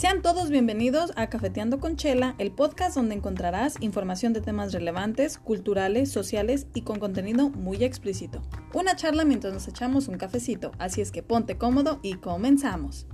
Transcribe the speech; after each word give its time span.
Sean 0.00 0.22
todos 0.22 0.48
bienvenidos 0.48 1.12
a 1.16 1.28
Cafeteando 1.28 1.78
con 1.78 1.96
Chela, 1.96 2.34
el 2.38 2.52
podcast 2.52 2.96
donde 2.96 3.14
encontrarás 3.14 3.74
información 3.82 4.32
de 4.32 4.40
temas 4.40 4.72
relevantes, 4.72 5.36
culturales, 5.36 6.10
sociales 6.10 6.66
y 6.72 6.80
con 6.80 6.98
contenido 6.98 7.50
muy 7.50 7.84
explícito. 7.84 8.40
Una 8.72 8.96
charla 8.96 9.26
mientras 9.26 9.52
nos 9.52 9.68
echamos 9.68 10.08
un 10.08 10.16
cafecito, 10.16 10.72
así 10.78 11.02
es 11.02 11.12
que 11.12 11.22
ponte 11.22 11.58
cómodo 11.58 12.00
y 12.02 12.14
comenzamos. 12.14 13.06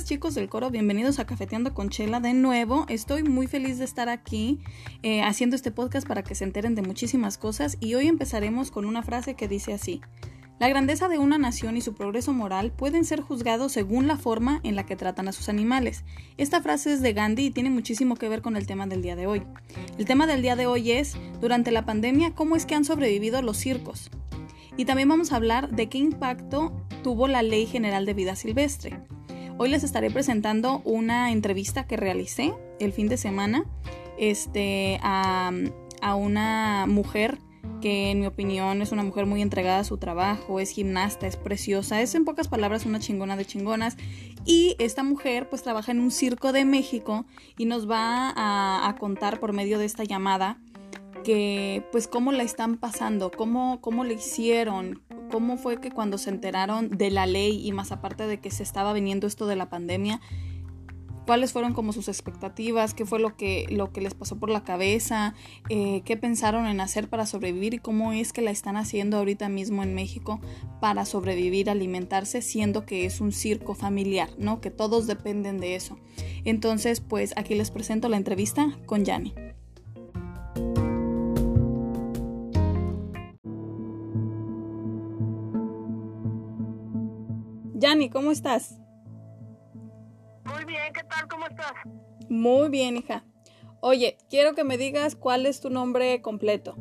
Chicos 0.00 0.34
del 0.34 0.48
coro, 0.48 0.70
bienvenidos 0.70 1.18
a 1.18 1.26
Cafeteando 1.26 1.74
con 1.74 1.90
Chela 1.90 2.18
de 2.18 2.32
nuevo. 2.32 2.86
Estoy 2.88 3.22
muy 3.22 3.46
feliz 3.46 3.78
de 3.78 3.84
estar 3.84 4.08
aquí 4.08 4.58
eh, 5.02 5.22
haciendo 5.22 5.54
este 5.54 5.70
podcast 5.70 6.08
para 6.08 6.24
que 6.24 6.34
se 6.34 6.44
enteren 6.44 6.74
de 6.74 6.80
muchísimas 6.80 7.36
cosas 7.36 7.76
y 7.78 7.94
hoy 7.94 8.08
empezaremos 8.08 8.70
con 8.70 8.86
una 8.86 9.02
frase 9.02 9.34
que 9.34 9.48
dice 9.48 9.74
así. 9.74 10.00
La 10.58 10.68
grandeza 10.70 11.08
de 11.08 11.18
una 11.18 11.36
nación 11.36 11.76
y 11.76 11.82
su 11.82 11.94
progreso 11.94 12.32
moral 12.32 12.72
pueden 12.72 13.04
ser 13.04 13.20
juzgados 13.20 13.72
según 13.72 14.06
la 14.06 14.16
forma 14.16 14.60
en 14.64 14.76
la 14.76 14.86
que 14.86 14.96
tratan 14.96 15.28
a 15.28 15.32
sus 15.32 15.50
animales. 15.50 16.04
Esta 16.38 16.62
frase 16.62 16.94
es 16.94 17.02
de 17.02 17.12
Gandhi 17.12 17.46
y 17.46 17.50
tiene 17.50 17.68
muchísimo 17.68 18.16
que 18.16 18.30
ver 18.30 18.40
con 18.40 18.56
el 18.56 18.66
tema 18.66 18.86
del 18.86 19.02
día 19.02 19.14
de 19.14 19.26
hoy. 19.26 19.42
El 19.98 20.06
tema 20.06 20.26
del 20.26 20.40
día 20.40 20.56
de 20.56 20.66
hoy 20.66 20.90
es, 20.90 21.16
durante 21.42 21.70
la 21.70 21.84
pandemia, 21.84 22.34
cómo 22.34 22.56
es 22.56 22.64
que 22.64 22.74
han 22.74 22.86
sobrevivido 22.86 23.42
los 23.42 23.58
circos. 23.58 24.10
Y 24.78 24.86
también 24.86 25.10
vamos 25.10 25.32
a 25.32 25.36
hablar 25.36 25.70
de 25.70 25.90
qué 25.90 25.98
impacto 25.98 26.72
tuvo 27.02 27.28
la 27.28 27.42
Ley 27.42 27.66
General 27.66 28.06
de 28.06 28.14
Vida 28.14 28.36
Silvestre. 28.36 28.98
Hoy 29.58 29.68
les 29.68 29.84
estaré 29.84 30.10
presentando 30.10 30.80
una 30.84 31.30
entrevista 31.30 31.86
que 31.86 31.96
realicé 31.96 32.54
el 32.80 32.92
fin 32.92 33.08
de 33.08 33.16
semana 33.16 33.64
este, 34.18 34.98
a, 35.02 35.52
una 36.16 36.86
mujer 36.88 37.38
que 37.80 38.10
en 38.10 38.20
mi 38.20 38.26
opinión 38.26 38.82
es 38.82 38.92
una 38.92 39.04
mujer 39.04 39.26
muy 39.26 39.42
entregada 39.42 39.80
a 39.80 39.84
su 39.84 39.98
trabajo, 39.98 40.58
es 40.58 40.70
gimnasta, 40.70 41.26
es 41.26 41.36
preciosa, 41.36 42.00
es 42.00 42.14
en 42.14 42.24
pocas 42.24 42.48
palabras 42.48 42.86
una 42.86 42.98
chingona 42.98 43.36
de 43.36 43.44
chingonas. 43.44 43.96
Y 44.44 44.74
esta 44.78 45.02
mujer 45.02 45.48
pues 45.48 45.62
trabaja 45.62 45.92
en 45.92 46.00
un 46.00 46.10
circo 46.10 46.52
de 46.52 46.64
México 46.64 47.24
y 47.58 47.66
nos 47.66 47.88
va 47.88 48.32
a 48.34 48.96
contar 48.98 49.38
por 49.38 49.52
medio 49.52 49.78
de 49.78 49.84
esta 49.84 50.04
llamada 50.04 50.58
que 51.22 51.84
pues 51.92 52.08
cómo 52.08 52.32
la 52.32 52.42
están 52.42 52.76
pasando, 52.76 53.30
cómo, 53.30 53.80
cómo 53.80 54.04
le 54.04 54.14
hicieron, 54.14 55.02
cómo 55.30 55.56
fue 55.56 55.80
que 55.80 55.90
cuando 55.90 56.18
se 56.18 56.30
enteraron 56.30 56.90
de 56.90 57.10
la 57.10 57.26
ley 57.26 57.66
y 57.66 57.72
más 57.72 57.92
aparte 57.92 58.26
de 58.26 58.40
que 58.40 58.50
se 58.50 58.62
estaba 58.62 58.92
viniendo 58.92 59.26
esto 59.26 59.46
de 59.46 59.56
la 59.56 59.68
pandemia, 59.68 60.20
cuáles 61.26 61.52
fueron 61.52 61.72
como 61.72 61.92
sus 61.92 62.08
expectativas, 62.08 62.94
qué 62.94 63.06
fue 63.06 63.18
lo 63.18 63.36
que, 63.36 63.66
lo 63.70 63.92
que 63.92 64.00
les 64.00 64.14
pasó 64.14 64.38
por 64.38 64.50
la 64.50 64.64
cabeza, 64.64 65.34
eh, 65.68 66.02
qué 66.04 66.16
pensaron 66.16 66.66
en 66.66 66.80
hacer 66.80 67.08
para 67.08 67.26
sobrevivir 67.26 67.74
y 67.74 67.78
cómo 67.78 68.12
es 68.12 68.32
que 68.32 68.42
la 68.42 68.50
están 68.50 68.76
haciendo 68.76 69.18
ahorita 69.18 69.48
mismo 69.48 69.82
en 69.82 69.94
México 69.94 70.40
para 70.80 71.04
sobrevivir, 71.04 71.70
alimentarse, 71.70 72.42
siendo 72.42 72.84
que 72.84 73.04
es 73.04 73.20
un 73.20 73.32
circo 73.32 73.74
familiar, 73.74 74.30
¿no? 74.38 74.60
Que 74.60 74.70
todos 74.70 75.06
dependen 75.06 75.58
de 75.58 75.76
eso. 75.76 75.98
Entonces, 76.44 77.00
pues 77.00 77.32
aquí 77.36 77.54
les 77.54 77.70
presento 77.70 78.08
la 78.08 78.16
entrevista 78.16 78.76
con 78.86 79.04
Yanni. 79.04 79.34
Yanni, 87.82 88.10
¿cómo 88.10 88.30
estás? 88.30 88.78
Muy 90.44 90.64
bien, 90.66 90.92
¿qué 90.94 91.02
tal? 91.02 91.26
¿Cómo 91.26 91.48
estás? 91.48 91.72
Muy 92.28 92.68
bien, 92.68 92.96
hija. 92.96 93.24
Oye, 93.80 94.18
quiero 94.30 94.54
que 94.54 94.62
me 94.62 94.78
digas 94.78 95.16
cuál 95.16 95.46
es 95.46 95.60
tu 95.60 95.68
nombre 95.68 96.22
completo. 96.22 96.76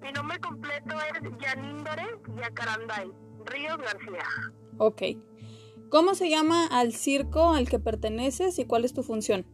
Mi 0.00 0.12
nombre 0.12 0.38
completo 0.38 0.94
es 0.94 1.22
Yaníndore 1.40 2.06
Yacaranday 2.36 3.10
Ríos 3.46 3.78
García. 3.78 4.22
Ok. 4.78 5.02
¿Cómo 5.90 6.14
se 6.14 6.30
llama 6.30 6.68
al 6.68 6.92
circo 6.92 7.52
al 7.52 7.68
que 7.68 7.80
perteneces 7.80 8.60
y 8.60 8.64
cuál 8.64 8.84
es 8.84 8.94
tu 8.94 9.02
función? 9.02 9.44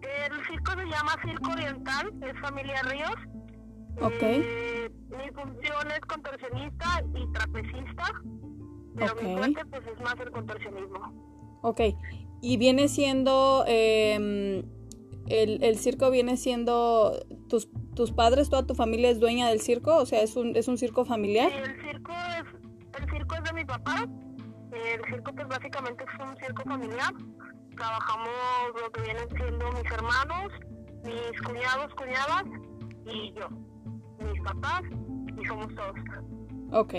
El 0.00 0.44
circo 0.48 0.72
se 0.72 0.86
llama 0.86 1.12
Circo 1.24 1.52
Oriental, 1.52 2.12
es 2.20 2.40
familia 2.40 2.82
Ríos. 2.82 3.14
Ok. 4.00 4.22
Eh, 4.22 4.83
mi 5.16 5.30
función 5.30 5.90
es 5.90 6.00
contorsionista 6.00 7.02
y 7.14 7.32
trapecista, 7.32 8.04
pero 8.96 9.14
mi 9.16 9.32
Ok. 9.32 9.38
fuerte 9.38 9.64
pues 9.70 9.86
es 9.86 10.00
más 10.00 10.14
el 10.20 10.30
contorsionismo. 10.30 11.58
Ok. 11.62 11.80
Y 12.42 12.56
viene 12.56 12.88
siendo. 12.88 13.64
eh, 13.66 14.62
el, 15.26 15.62
el 15.64 15.78
circo 15.78 16.10
viene 16.10 16.36
siendo. 16.36 17.12
Tus, 17.48 17.68
tus 17.94 18.12
padres, 18.12 18.50
toda 18.50 18.66
tu 18.66 18.74
familia 18.74 19.08
es 19.10 19.20
dueña 19.20 19.48
del 19.48 19.60
circo? 19.60 19.96
O 19.96 20.06
sea, 20.06 20.22
¿es 20.22 20.36
un, 20.36 20.54
es 20.56 20.68
un 20.68 20.76
circo 20.76 21.04
Sí, 21.04 21.08
familiar? 21.08 21.50
el 21.52 21.80
circo 21.80 22.12
es, 22.12 23.00
el 23.02 23.10
circo 23.10 23.34
es 23.36 23.44
de 23.44 23.52
mi 23.54 23.64
papá. 23.64 24.06
El 24.72 25.04
circo 25.10 25.32
pues 25.34 25.48
básicamente 25.48 26.04
es 26.04 26.20
un 26.28 26.36
circo 26.36 26.62
familiar. 26.64 27.12
Trabajamos 27.76 28.28
lo 28.82 28.90
que 28.92 29.00
vienen 29.02 29.28
siendo 29.30 29.72
mis 29.72 29.84
hermanos, 29.92 30.52
mis 31.04 31.42
cuñados, 31.42 31.94
cuñadas 31.94 32.44
y 33.06 33.32
yo. 33.32 33.48
Mis 34.18 34.42
papás 34.42 34.82
y 35.40 35.46
somos 35.46 35.74
todos. 35.74 35.94
Ok. 36.72 36.94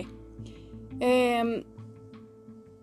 Em, 0.99 1.63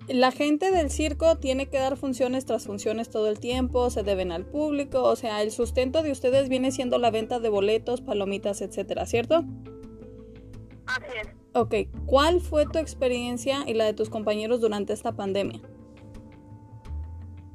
la 0.09 0.33
gente 0.33 0.71
del 0.71 0.91
circo 0.91 1.39
tiene 1.39 1.69
que 1.69 1.79
dar 1.79 1.97
funciones 1.97 2.45
tras 2.45 2.67
funciones 2.67 3.09
todo 3.09 3.29
el 3.29 3.39
tiempo, 3.39 3.89
se 3.91 4.03
deben 4.03 4.33
al 4.33 4.45
público, 4.45 5.03
o 5.03 5.17
sea, 5.17 5.43
el 5.43 5.53
sustento 5.53 6.03
de 6.03 6.11
ustedes 6.11 6.49
viene 6.49 6.73
siendo 6.73 6.99
la 6.99 7.11
venta 7.11 7.39
de 7.39 7.49
boletos, 7.49 8.01
palomitas, 8.01 8.61
etcétera, 8.63 9.07
¿cierto? 9.07 9.45
Así 10.87 11.07
es. 11.23 11.29
Ok, 11.55 11.75
¿cuál 12.07 12.41
fue 12.41 12.67
tu 12.67 12.79
experiencia 12.79 13.65
y 13.67 13.75
la 13.75 13.85
de 13.85 13.93
tus 13.93 14.11
compañeros 14.11 14.61
durante 14.61 14.93
esta 14.93 15.13
pandemia? 15.13 15.61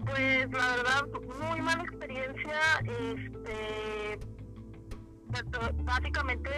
Pues 0.06 0.50
la 0.52 0.76
verdad, 0.78 1.04
muy 1.40 1.62
mala 1.62 1.84
experiencia. 1.84 2.60
Este, 2.84 4.07
básicamente 5.84 6.50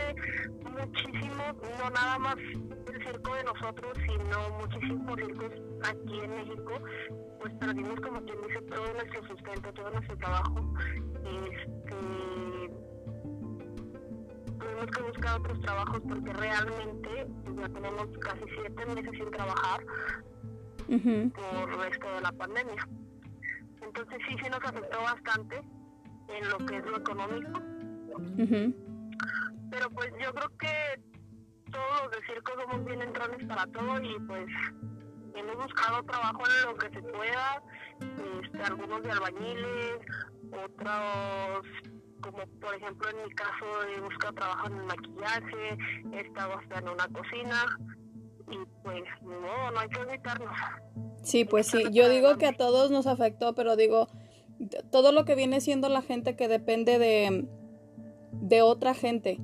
muchísimo, 0.63 1.43
no 1.79 1.89
nada 1.89 2.19
más 2.19 2.35
el 2.37 3.03
circo 3.03 3.35
de 3.35 3.43
nosotros, 3.43 3.97
sino 4.05 4.49
muchísimos 4.59 5.15
circos 5.19 5.51
aquí 5.83 6.19
en 6.19 6.35
México. 6.35 6.73
Pues 7.39 7.53
perdimos, 7.55 7.99
como 8.01 8.21
quien 8.23 8.37
dice, 8.47 8.61
todo 8.63 8.93
nuestro 8.93 9.27
sustento, 9.27 9.73
todo 9.73 9.91
nuestro 9.91 10.17
trabajo. 10.17 10.73
Este, 11.15 11.95
tuvimos 14.59 14.85
que 14.93 15.01
buscar 15.03 15.39
otros 15.39 15.61
trabajos 15.61 16.01
porque 16.07 16.33
realmente 16.33 17.27
pues, 17.43 17.55
ya 17.57 17.69
tenemos 17.69 18.07
casi 18.19 18.43
siete 18.55 18.85
meses 18.87 19.11
sin 19.11 19.31
trabajar 19.31 19.85
Ujú, 20.87 21.31
por 21.31 21.87
esto 21.87 22.13
de 22.15 22.21
la 22.21 22.31
pandemia. 22.31 22.87
Entonces 23.81 24.19
sí, 24.27 24.35
sí 24.43 24.49
nos 24.49 24.63
afectó 24.63 25.01
bastante 25.01 25.61
en 26.27 26.49
lo 26.49 26.57
que 26.65 26.77
es 26.77 26.85
lo 26.85 26.97
económico, 26.97 27.61
ujú. 28.37 28.73
pero 29.71 29.89
pues 29.91 30.11
yo 30.21 30.33
creo 30.33 30.49
que 30.57 31.01
todos 31.71 32.01
los 32.03 32.11
de 32.11 32.33
circo 32.33 32.51
somos 32.59 32.85
bien 32.85 33.01
entrones 33.01 33.47
para 33.47 33.65
todo 33.67 34.01
y 34.01 34.19
pues 34.27 34.47
hemos 35.35 35.55
buscado 35.55 36.03
trabajo 36.03 36.43
en 36.45 36.71
lo 36.71 36.77
que 36.77 36.89
se 36.89 37.01
pueda, 37.01 37.63
este, 37.99 38.63
algunos 38.63 39.03
de 39.03 39.11
albañiles, 39.11 39.99
otros 40.65 41.65
como 42.21 42.45
por 42.59 42.75
ejemplo 42.75 43.09
en 43.09 43.29
mi 43.29 43.33
caso 43.33 43.65
he 43.95 44.01
buscado 44.01 44.33
trabajo 44.33 44.67
en 44.67 44.77
el 44.77 44.83
maquillaje, 44.83 45.77
he 46.13 46.19
estado 46.19 46.59
hasta 46.59 46.79
en 46.79 46.89
una 46.89 47.07
cocina 47.07 47.65
y 48.51 48.57
pues 48.83 49.03
no, 49.21 49.71
no 49.71 49.79
hay 49.79 49.89
que 49.89 49.99
olvidarnos. 49.99 50.55
Sí, 51.23 51.45
pues 51.45 51.67
sí, 51.67 51.83
yo 51.91 52.09
digo 52.09 52.37
que 52.37 52.47
a 52.47 52.53
todos 52.53 52.91
nos 52.91 53.05
afectó, 53.07 53.53
pero 53.53 53.75
digo, 53.75 54.07
todo 54.91 55.11
lo 55.11 55.25
que 55.25 55.35
viene 55.35 55.61
siendo 55.61 55.87
la 55.89 56.01
gente 56.01 56.35
que 56.35 56.47
depende 56.47 56.97
de, 56.97 57.47
de 58.31 58.61
otra 58.61 58.93
gente, 58.93 59.39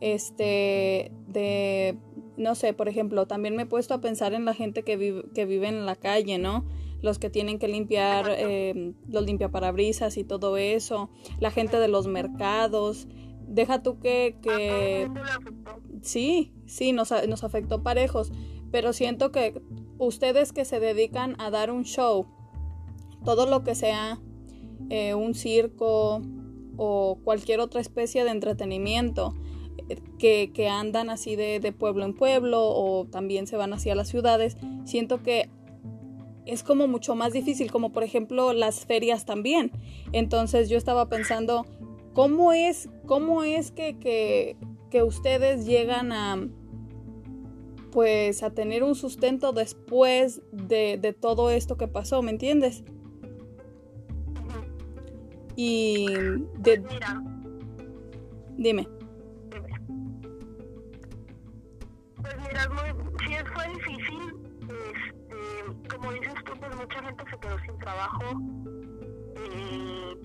este, 0.00 1.12
de, 1.28 1.98
no 2.36 2.54
sé, 2.54 2.72
por 2.72 2.88
ejemplo, 2.88 3.26
también 3.26 3.56
me 3.56 3.62
he 3.62 3.66
puesto 3.66 3.94
a 3.94 4.00
pensar 4.00 4.34
en 4.34 4.44
la 4.44 4.54
gente 4.54 4.82
que 4.82 4.96
vive, 4.96 5.24
que 5.34 5.46
vive 5.46 5.68
en 5.68 5.86
la 5.86 5.96
calle, 5.96 6.38
¿no? 6.38 6.64
Los 7.02 7.18
que 7.18 7.30
tienen 7.30 7.58
que 7.58 7.68
limpiar 7.68 8.26
eh, 8.28 8.92
los 9.08 9.24
limpiaparabrisas 9.24 10.16
y 10.16 10.24
todo 10.24 10.56
eso, 10.56 11.10
la 11.40 11.50
gente 11.50 11.78
de 11.78 11.88
los 11.88 12.06
mercados, 12.06 13.06
deja 13.46 13.82
tú 13.82 13.98
que, 14.00 14.36
que 14.42 15.08
afectó. 15.34 15.80
Sí, 16.02 16.52
sí, 16.66 16.92
nos, 16.92 17.12
nos 17.28 17.44
afectó 17.44 17.82
parejos, 17.82 18.32
pero 18.70 18.92
siento 18.92 19.30
que 19.30 19.60
ustedes 19.98 20.52
que 20.52 20.64
se 20.64 20.80
dedican 20.80 21.36
a 21.38 21.50
dar 21.50 21.70
un 21.70 21.84
show, 21.84 22.26
todo 23.24 23.46
lo 23.46 23.62
que 23.62 23.74
sea 23.74 24.20
eh, 24.90 25.14
un 25.14 25.34
circo 25.34 26.22
o 26.76 27.18
cualquier 27.22 27.60
otra 27.60 27.80
especie 27.80 28.24
de 28.24 28.30
entretenimiento, 28.30 29.34
eh, 29.88 29.96
que, 30.18 30.50
que 30.52 30.68
andan 30.68 31.10
así 31.10 31.36
de, 31.36 31.60
de 31.60 31.72
pueblo 31.72 32.04
en 32.04 32.14
pueblo 32.14 32.62
o 32.62 33.06
también 33.06 33.46
se 33.46 33.56
van 33.56 33.72
hacia 33.72 33.94
las 33.94 34.08
ciudades, 34.08 34.56
siento 34.84 35.22
que 35.22 35.50
es 36.46 36.62
como 36.62 36.86
mucho 36.86 37.14
más 37.16 37.32
difícil, 37.32 37.72
como 37.72 37.92
por 37.92 38.04
ejemplo 38.04 38.52
las 38.52 38.86
ferias 38.86 39.24
también. 39.24 39.72
Entonces 40.12 40.68
yo 40.68 40.78
estaba 40.78 41.08
pensando 41.08 41.66
¿cómo 42.16 42.54
es, 42.54 42.88
cómo 43.04 43.44
es 43.44 43.70
que, 43.72 43.98
que, 43.98 44.56
que 44.90 45.02
ustedes 45.02 45.66
llegan 45.66 46.12
a 46.12 46.48
pues 47.92 48.42
a 48.42 48.50
tener 48.50 48.82
un 48.82 48.94
sustento 48.94 49.52
después 49.52 50.40
de, 50.52 50.98
de 50.98 51.12
todo 51.12 51.50
esto 51.50 51.76
que 51.76 51.88
pasó, 51.88 52.22
¿me 52.22 52.30
entiendes? 52.30 52.84
Y 55.56 56.06
de... 56.58 56.78
Mira, 56.78 57.22
Dime. 58.58 58.86
Pues 62.16 62.36
mira, 62.48 62.60
es 62.62 62.68
muy, 62.70 63.18
sí 63.26 63.34
fue 63.54 63.68
difícil. 63.68 64.22
Este, 64.62 65.96
como 65.96 66.12
dices 66.12 66.34
tú, 66.44 66.52
pues 66.58 66.76
mucha 66.76 67.02
gente 67.02 67.24
se 67.30 67.38
quedó 67.38 67.58
sin 67.60 67.78
trabajo. 67.78 68.24
eh, 69.52 70.16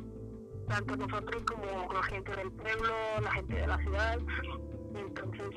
tanto 0.68 0.96
nosotros 0.96 1.44
como 1.44 1.92
la 1.94 2.04
gente 2.04 2.32
del 2.36 2.52
pueblo, 2.54 2.94
la 3.22 3.32
gente 3.34 3.56
de 3.56 3.68
la 3.68 3.78
ciudad. 3.80 4.18
Entonces, 4.96 5.56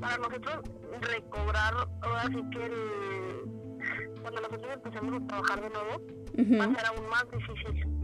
para 0.00 0.18
nosotros 0.18 0.60
recobrar, 1.00 1.74
ahora 2.02 2.22
sí 2.28 2.42
que 2.52 2.64
el- 2.66 4.20
cuando 4.22 4.40
nosotros 4.40 4.72
empezamos 4.72 5.22
a 5.22 5.26
trabajar 5.26 5.60
de 5.62 5.70
nuevo, 5.70 6.60
va 6.60 6.64
a 6.64 6.74
ser 6.76 6.86
aún 6.86 7.08
más 7.10 7.26
difícil. 7.32 7.95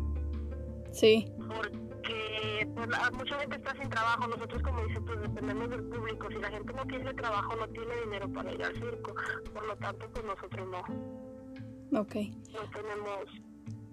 Sí, 0.93 1.27
porque 1.49 2.69
pues, 2.75 2.89
la- 2.89 3.11
mucha 3.13 3.39
gente 3.41 3.57
está 3.57 3.73
sin 3.81 3.89
trabajo, 3.89 4.27
nosotros 4.29 4.63
como 4.63 4.85
dices, 4.85 5.01
pues 5.07 5.21
dependemos 5.23 5.71
del 5.71 5.85
público, 5.85 6.29
si 6.29 6.35
la 6.37 6.51
gente 6.51 6.73
no 6.73 6.85
tiene 6.87 7.15
trabajo, 7.15 7.57
no 7.57 7.67
tiene 7.69 7.95
dinero 8.05 8.33
para 8.33 8.53
ir 8.53 8.63
al 8.63 8.75
circo, 8.75 9.15
por 9.53 9.67
lo 9.67 9.77
tanto 9.77 10.07
pues 10.13 10.25
nosotros 10.25 10.69
no, 10.71 12.01
ok. 12.01 12.15
no 12.53 12.71
tenemos 12.73 13.27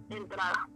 entrada. 0.10 0.70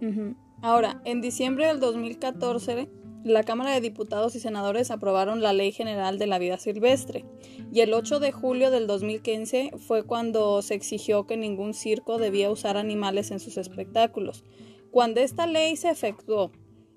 Ujú. 0.00 0.36
Ahora, 0.62 1.00
en 1.04 1.20
diciembre 1.20 1.66
del 1.66 1.80
2014, 1.80 2.88
la 3.24 3.44
Cámara 3.44 3.70
de 3.72 3.80
Diputados 3.80 4.34
y 4.34 4.40
Senadores 4.40 4.90
aprobaron 4.90 5.42
la 5.42 5.52
Ley 5.52 5.70
General 5.72 6.18
de 6.18 6.26
la 6.26 6.38
Vida 6.38 6.58
Silvestre 6.58 7.24
y 7.72 7.80
el 7.80 7.94
8 7.94 8.18
de 8.18 8.32
julio 8.32 8.70
del 8.72 8.86
2015 8.88 9.70
fue 9.78 10.02
cuando 10.04 10.60
se 10.62 10.74
exigió 10.74 11.24
que 11.26 11.36
ningún 11.36 11.72
circo 11.74 12.18
debía 12.18 12.50
usar 12.50 12.76
animales 12.76 13.30
en 13.30 13.38
sus 13.40 13.56
espectáculos. 13.58 14.44
Cuando 14.92 15.20
esta 15.20 15.46
ley 15.46 15.74
se 15.76 15.88
efectuó, 15.88 16.52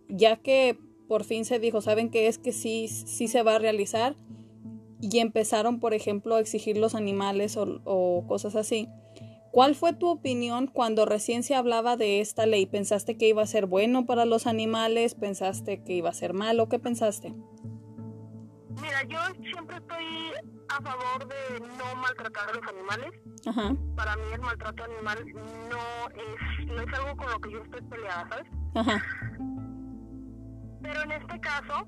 ya 0.09 0.35
que 0.35 0.77
por 1.07 1.23
fin 1.23 1.45
se 1.45 1.59
dijo, 1.59 1.79
¿saben 1.79 2.09
qué 2.09 2.27
es 2.27 2.37
que 2.37 2.51
sí, 2.51 2.89
sí 2.89 3.29
se 3.29 3.41
va 3.41 3.55
a 3.55 3.59
realizar? 3.59 4.17
Y 5.01 5.19
empezaron, 5.19 5.79
por 5.79 5.93
ejemplo, 5.93 6.35
a 6.35 6.41
exigir 6.41 6.77
los 6.77 6.93
animales 6.93 7.55
o, 7.55 7.81
o 7.85 8.27
cosas 8.27 8.57
así. 8.57 8.89
¿Cuál 9.51 9.75
fue 9.75 9.93
tu 9.93 10.09
opinión 10.09 10.67
cuando 10.67 11.05
recién 11.05 11.41
se 11.41 11.55
hablaba 11.55 11.95
de 11.95 12.19
esta 12.19 12.45
ley? 12.45 12.65
¿Pensaste 12.65 13.15
que 13.15 13.29
iba 13.29 13.41
a 13.41 13.47
ser 13.47 13.65
bueno 13.65 14.05
para 14.05 14.25
los 14.25 14.45
animales? 14.45 15.15
¿Pensaste 15.15 15.81
que 15.81 15.93
iba 15.93 16.09
a 16.09 16.13
ser 16.13 16.33
malo? 16.33 16.67
¿Qué 16.67 16.79
pensaste? 16.79 17.33
Mira, 18.81 19.03
yo 19.03 19.19
siempre 19.51 19.77
estoy 19.77 20.33
a 20.69 20.81
favor 20.81 21.27
de 21.27 21.59
no 21.61 21.95
maltratar 22.01 22.49
a 22.49 22.53
los 22.53 22.67
animales, 22.67 23.11
Ajá, 23.47 23.73
para 23.95 24.15
mí 24.17 24.23
el 24.33 24.41
maltrato 24.41 24.83
animal 24.83 25.17
no 25.69 26.09
es, 26.09 26.67
no 26.67 26.81
es 26.81 26.93
algo 26.99 27.15
con 27.17 27.31
lo 27.31 27.39
que 27.39 27.51
yo 27.51 27.63
estoy 27.63 27.81
peleada, 27.83 28.27
¿sabes? 28.29 28.47
ajá, 28.75 29.01
Pero 30.81 31.01
en 31.03 31.11
este 31.13 31.39
caso, 31.39 31.85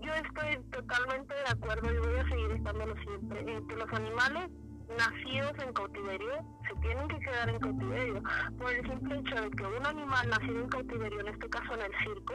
yo 0.00 0.12
estoy 0.14 0.62
totalmente 0.70 1.34
de 1.34 1.48
acuerdo 1.50 1.92
y 1.92 1.98
voy 1.98 2.18
a 2.18 2.28
seguir 2.28 2.50
estándolo 2.52 2.94
siempre, 3.02 3.40
en 3.40 3.66
que 3.66 3.76
los 3.76 3.92
animales 3.92 4.50
nacidos 4.98 5.52
en 5.66 5.72
cautiverio 5.72 6.34
se 6.68 6.80
tienen 6.80 7.08
que 7.08 7.18
quedar 7.20 7.48
en 7.48 7.58
cautiverio, 7.58 8.22
por 8.58 8.70
el 8.70 8.86
simple 8.88 9.18
hecho 9.18 9.34
de 9.42 9.50
que 9.50 9.64
un 9.64 9.86
animal 9.86 10.28
nacido 10.28 10.60
en 10.60 10.68
cautiverio, 10.68 11.20
en 11.20 11.28
este 11.28 11.48
caso 11.48 11.74
en 11.74 11.80
el 11.80 11.92
circo, 12.04 12.34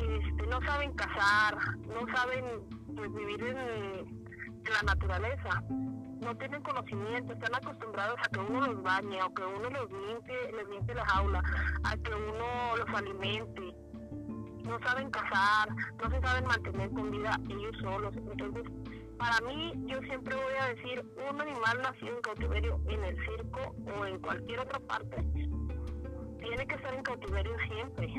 este, 0.00 0.46
no 0.46 0.60
saben 0.62 0.92
cazar, 0.94 1.56
no 1.86 2.14
saben 2.14 2.44
pues, 2.96 3.12
vivir 3.14 3.42
en, 3.42 4.20
la 4.70 4.82
naturaleza, 4.82 5.62
no 5.68 6.36
tienen 6.36 6.62
conocimiento, 6.62 7.32
están 7.32 7.54
acostumbrados 7.54 8.16
a 8.22 8.28
que 8.28 8.38
uno 8.38 8.66
los 8.66 8.82
bañe, 8.82 9.20
o 9.22 9.34
que 9.34 9.42
uno 9.42 9.70
los 9.70 9.90
limpie, 9.90 10.52
les 10.52 10.68
limpie 10.68 10.94
la 10.94 11.04
jaula, 11.06 11.42
a 11.82 11.96
que 11.96 12.14
uno 12.14 12.76
los 12.76 12.88
alimente, 12.94 13.74
no 14.64 14.78
saben 14.86 15.10
cazar, 15.10 15.68
no 16.00 16.10
se 16.10 16.20
saben 16.20 16.46
mantener 16.46 16.90
con 16.90 17.10
vida 17.10 17.40
ellos 17.48 17.76
solos. 17.80 18.14
Entonces, 18.16 18.64
para 19.18 19.40
mí, 19.40 19.72
yo 19.86 19.98
siempre 20.02 20.34
voy 20.36 20.54
a 20.60 20.74
decir, 20.74 21.04
un 21.30 21.40
animal 21.40 21.82
nacido 21.82 22.16
en 22.16 22.22
cautiverio 22.22 22.80
en 22.86 23.04
el 23.04 23.16
circo 23.16 23.74
o 23.96 24.06
en 24.06 24.18
cualquier 24.20 24.60
otra 24.60 24.78
parte, 24.80 25.16
tiene 26.38 26.66
que 26.66 26.74
estar 26.74 26.94
en 26.94 27.02
cautiverio 27.02 27.52
siempre, 27.68 28.14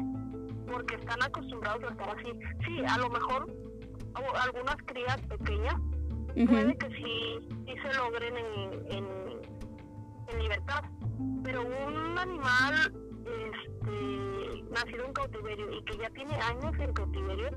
porque 0.69 0.95
están 0.95 1.21
acostumbrados 1.23 1.83
a 1.83 1.87
estar 1.87 2.09
así. 2.09 2.31
Sí, 2.65 2.83
a 2.87 2.97
lo 2.97 3.09
mejor 3.09 3.47
algunas 4.41 4.75
crías 4.85 5.21
pequeñas 5.27 5.75
puede 6.33 6.67
ujú, 6.67 6.77
que 6.77 6.87
sí, 6.89 7.49
sí 7.65 7.73
se 7.81 7.97
logren 7.97 8.37
en, 8.37 8.91
en, 8.91 9.05
en 10.27 10.39
libertad, 10.39 10.83
pero 11.43 11.61
un 11.61 12.17
animal 12.17 12.93
este, 13.25 14.63
nacido 14.71 15.05
en 15.05 15.13
cautiverio 15.13 15.71
y 15.77 15.83
que 15.83 15.97
ya 15.97 16.09
tiene 16.11 16.33
años 16.35 16.73
en 16.79 16.93
cautiverio, 16.93 17.49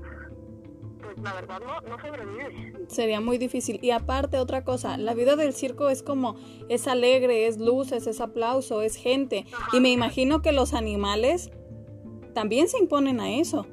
pues 1.01 1.17
la 1.19 1.33
verdad 1.33 1.61
no, 1.65 1.81
no 1.89 2.01
sobrevive. 2.01 2.85
sería 2.87 3.21
muy 3.21 3.37
difícil. 3.37 3.79
Y 3.81 3.91
aparte, 3.91 4.39
otra 4.39 4.63
cosa, 4.63 4.97
la 4.97 5.13
vida 5.13 5.35
del 5.35 5.53
circo 5.53 5.89
es 5.89 6.03
como, 6.03 6.35
es 6.67 6.87
alegre, 6.87 7.47
es 7.47 7.59
luces, 7.59 8.07
es 8.07 8.19
aplauso, 8.21 8.81
es 8.81 8.95
gente. 8.95 9.45
Y 9.71 9.79
me 9.79 9.89
imagino 9.91 10.41
que 10.41 10.51
los 10.51 10.73
animales 10.73 11.51
también 12.35 12.67
se 12.67 12.77
imponen 12.77 13.19
a 13.19 13.29
eso. 13.31 13.65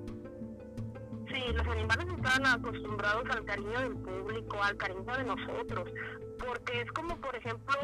Sí, 1.29 1.43
los 1.55 1.67
animales 1.67 2.07
están 2.17 2.47
acostumbrados 2.47 3.25
al 3.31 3.45
cariño 3.45 3.79
del 3.81 3.97
público, 3.97 4.63
al 4.63 4.77
cariño 4.79 5.05
de 5.19 5.25
nosotros, 5.25 5.91
porque 6.39 6.81
es 6.81 6.91
como, 6.93 7.17
por 7.21 7.35
ejemplo, 7.37 7.75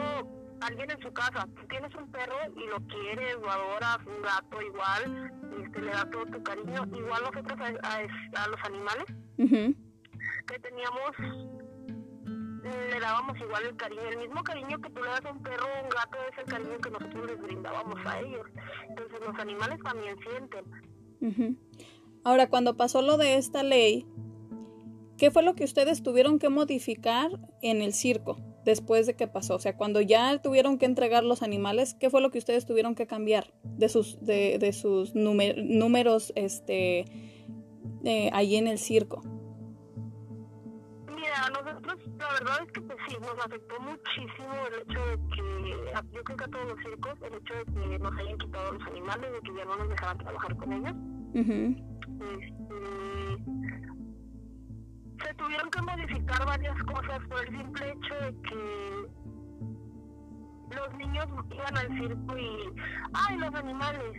alguien 0.62 0.90
en 0.90 1.00
su 1.00 1.12
casa, 1.12 1.46
tú 1.54 1.66
tienes 1.68 1.94
un 1.94 2.10
perro 2.10 2.34
y 2.56 2.66
lo 2.68 2.76
quieres, 2.86 3.36
lo 3.40 3.50
adoras, 3.50 3.98
un 4.06 4.22
gato 4.22 4.62
igual, 4.62 5.32
este, 5.64 5.80
le 5.82 5.90
da 5.90 6.08
todo 6.10 6.24
tu 6.26 6.42
cariño, 6.42 6.84
igual 6.96 7.22
nosotros 7.32 7.58
a, 7.60 7.88
a- 7.88 8.42
a 8.44 8.48
los 8.48 8.60
animales 8.64 9.04
que 10.46 10.58
teníamos, 10.60 11.10
le 12.90 13.00
dábamos 13.00 13.38
igual 13.38 13.64
el 13.64 13.76
cariño, 13.76 14.02
el 14.10 14.18
mismo 14.18 14.42
cariño 14.42 14.80
que 14.80 14.90
tú 14.90 15.02
le 15.02 15.08
das 15.08 15.24
a 15.24 15.32
un 15.32 15.42
perro 15.42 15.64
o 15.64 15.84
un 15.84 15.88
gato 15.88 16.18
es 16.30 16.38
el 16.38 16.44
cariño 16.44 16.78
que 16.78 16.90
nosotros 16.90 17.26
les 17.26 17.40
brindábamos 17.40 17.98
a 18.06 18.20
ellos, 18.20 18.46
entonces 18.88 19.20
los 19.26 19.38
animales 19.38 19.78
también 19.82 20.16
sienten. 20.18 21.58
Ahora, 22.24 22.48
cuando 22.48 22.76
pasó 22.76 23.02
lo 23.02 23.16
de 23.16 23.36
esta 23.36 23.62
ley, 23.62 24.06
¿qué 25.16 25.30
fue 25.30 25.42
lo 25.42 25.54
que 25.54 25.64
ustedes 25.64 26.02
tuvieron 26.02 26.38
que 26.38 26.48
modificar 26.48 27.30
en 27.62 27.82
el 27.82 27.92
circo 27.92 28.38
después 28.64 29.06
de 29.06 29.16
que 29.16 29.26
pasó? 29.26 29.56
O 29.56 29.58
sea, 29.58 29.76
cuando 29.76 30.00
ya 30.00 30.40
tuvieron 30.40 30.78
que 30.78 30.86
entregar 30.86 31.24
los 31.24 31.42
animales, 31.42 31.94
¿qué 31.94 32.10
fue 32.10 32.20
lo 32.20 32.30
que 32.30 32.38
ustedes 32.38 32.66
tuvieron 32.66 32.94
que 32.94 33.06
cambiar 33.06 33.52
de 33.64 33.88
sus, 33.88 34.24
de, 34.24 34.58
de 34.58 34.72
sus 34.72 35.14
númer- 35.14 35.56
números 35.56 36.32
este, 36.36 37.04
eh, 38.04 38.30
ahí 38.32 38.56
en 38.56 38.68
el 38.68 38.78
circo? 38.78 39.22
Mira, 41.14 41.50
nosotros 41.50 41.98
la 42.18 42.28
verdad 42.32 42.62
es 42.66 42.72
que 42.72 42.80
pues 42.80 42.98
sí, 43.08 43.16
nos 43.20 43.46
afectó 43.46 43.80
muchísimo 43.80 44.52
el 44.68 44.82
hecho 44.82 45.06
de 45.06 45.16
que, 45.34 45.92
a- 45.94 46.02
yo 46.12 46.22
creo 46.24 46.36
que 46.36 46.44
a 46.44 46.48
todos 46.48 46.66
los 46.68 46.78
circos, 46.80 47.14
el 47.22 47.34
hecho 47.34 47.54
de 47.54 47.64
que 47.64 47.98
nos 47.98 48.12
hayan 48.18 48.38
quitado 48.38 48.72
los 48.72 48.86
animales, 48.86 49.32
de 49.32 49.40
que 49.40 49.54
ya 49.56 49.64
no 49.64 49.76
nos 49.76 49.88
dejaban 49.88 50.18
trabajar 50.18 50.56
con 50.56 50.72
ellos. 50.72 50.94
Este, 52.18 52.78
se 55.24 55.34
tuvieron 55.34 55.70
que 55.70 55.82
modificar 55.82 56.46
varias 56.46 56.82
cosas 56.84 57.20
por 57.28 57.40
el 57.44 57.56
simple 57.56 57.90
hecho 57.92 58.14
de 58.24 58.42
que 58.42 59.06
los 60.76 60.94
niños 60.98 61.26
iban 61.50 61.76
al 61.76 61.88
circo 61.98 62.38
y, 62.38 62.48
ay, 63.14 63.36
los 63.38 63.54
animales, 63.54 64.14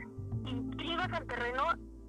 y 0.45 0.53
llegas 0.83 1.11
al 1.13 1.25
terreno, 1.27 1.63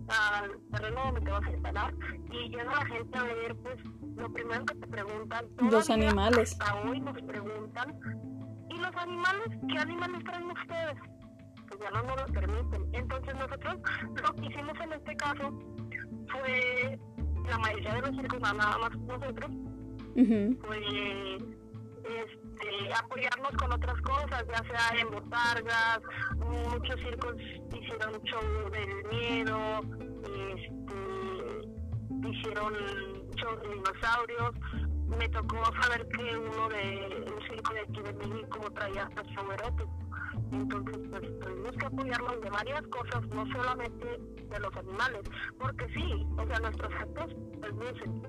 al 0.09 0.51
terreno 0.73 1.05
donde 1.05 1.21
te 1.21 1.31
vas 1.31 1.47
a 1.47 1.51
instalar, 1.51 1.95
y 2.31 2.49
llega 2.49 2.65
la 2.65 2.87
gente 2.87 3.19
a 3.19 3.23
ver, 3.25 3.57
pues, 3.57 3.77
lo 4.17 4.33
primero 4.33 4.65
que 4.67 4.75
te 4.75 4.87
preguntan, 4.87 5.45
Los 5.71 5.91
animales. 5.91 6.57
Hasta 6.61 6.75
hoy 6.83 7.01
nos 7.01 7.23
preguntan, 7.23 8.01
¿y 8.69 8.79
los 8.79 8.97
animales? 8.97 9.49
¿Qué 9.69 9.79
animales 9.79 10.25
traen 10.25 10.51
ustedes? 10.51 10.97
Pues 11.69 11.81
ya 11.81 11.91
no 11.91 12.03
nos 12.03 12.17
lo 12.17 12.27
permiten. 12.35 12.89
Entonces 12.93 13.35
nosotros 13.35 13.77
lo 14.23 14.35
que 14.35 14.47
hicimos 14.47 14.81
en 14.81 14.93
este 14.93 15.17
caso 15.17 15.53
fue, 16.29 16.99
la 17.49 17.59
mayoría 17.59 17.95
de 17.95 18.01
los 18.01 18.11
circos, 18.11 18.41
nada 18.41 18.55
más 18.55 18.97
nosotros, 18.99 19.51
ujú, 20.17 20.59
fue 20.67 21.37
este, 22.05 22.40
apoyarnos 22.95 23.51
con 23.59 23.73
otras 23.73 24.01
cosas, 24.03 24.45
ya 24.49 24.63
sea 24.65 25.01
en 25.01 25.11
botargas, 25.11 26.01
muchos 26.39 27.01
circos 27.01 27.35
hicieron 27.73 28.23
show 28.25 28.71
del 28.71 29.05
miedo, 29.11 29.81
este, 30.55 32.29
hicieron 32.29 32.75
show 33.37 33.57
de 33.63 33.69
dinosaurios, 33.75 34.53
me 35.19 35.29
tocó 35.29 35.63
saber 35.83 36.07
que 36.09 36.39
uno 36.39 36.69
de 36.69 37.25
un 37.35 37.43
circo 37.49 37.75
de 37.75 37.81
aquí 37.81 38.01
de 38.03 38.13
México 38.13 38.71
traía 38.73 39.05
hasta 39.05 39.23
show 39.25 39.51
erótico. 39.53 39.91
Entonces, 40.53 40.99
pues 41.11 41.41
tuvimos 41.41 41.77
que 41.77 41.87
apoyarnos 41.87 42.41
de 42.41 42.51
varias 42.51 42.83
cosas, 42.89 43.27
no 43.29 43.47
solamente 43.53 44.07
de 44.51 44.61
los 44.61 44.77
animales, 44.77 45.23
porque 45.59 45.87
sí, 45.95 46.27
o 46.37 46.47
sea, 46.47 46.59
nuestros 46.61 46.93
actos 46.93 47.35
pues 47.61 47.73
lucen, 47.75 48.23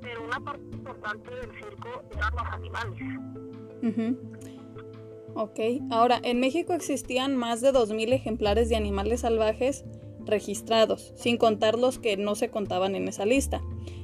pero 0.00 0.24
una 0.24 0.40
parte 0.40 0.64
importante 0.72 1.30
del 1.30 1.50
circo 1.52 2.02
eran 2.12 2.32
los 2.34 2.46
animales. 2.52 3.45
Ok, 5.34 5.60
ahora, 5.90 6.18
en 6.22 6.40
México 6.40 6.72
existían 6.72 7.36
más 7.36 7.60
de 7.60 7.72
2.000 7.72 8.12
ejemplares 8.12 8.68
de 8.68 8.76
animales 8.76 9.20
salvajes 9.20 9.84
registrados, 10.24 11.12
sin 11.14 11.36
contar 11.36 11.78
los 11.78 11.98
que 11.98 12.16
no 12.16 12.34
se 12.34 12.50
contaban 12.50 12.94
en 12.94 13.08
esa 13.08 13.26
lista. 13.26 13.62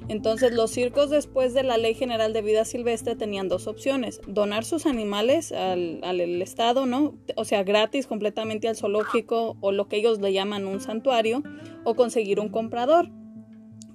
Entonces 0.09 0.53
los 0.53 0.71
circos 0.71 1.11
después 1.11 1.55
de 1.55 1.63
la 1.63 1.79
Ley 1.79 1.95
General 1.95 2.33
de 2.33 2.43
Vida 2.43 2.65
Silvestre 2.65 3.17
tenían 3.17 3.49
dos 3.49 3.67
opciones, 3.67 4.21
donar 4.27 4.65
sus 4.65 4.87
animales 4.87 5.53
al, 5.53 6.01
al, 6.03 6.21
Estado, 6.43 6.87
¿no? 6.87 7.15
O 7.37 7.45
sea, 7.45 7.63
gratis 7.63 8.07
completamente 8.07 8.69
al 8.69 8.77
zoológico 8.77 9.57
o 9.61 9.73
lo 9.73 9.89
que 9.89 9.97
ellos 9.97 10.21
le 10.21 10.33
llaman 10.33 10.67
un 10.67 10.81
santuario, 10.81 11.43
o 11.85 11.95
conseguir 11.95 12.41
un 12.41 12.49
comprador. 12.49 13.11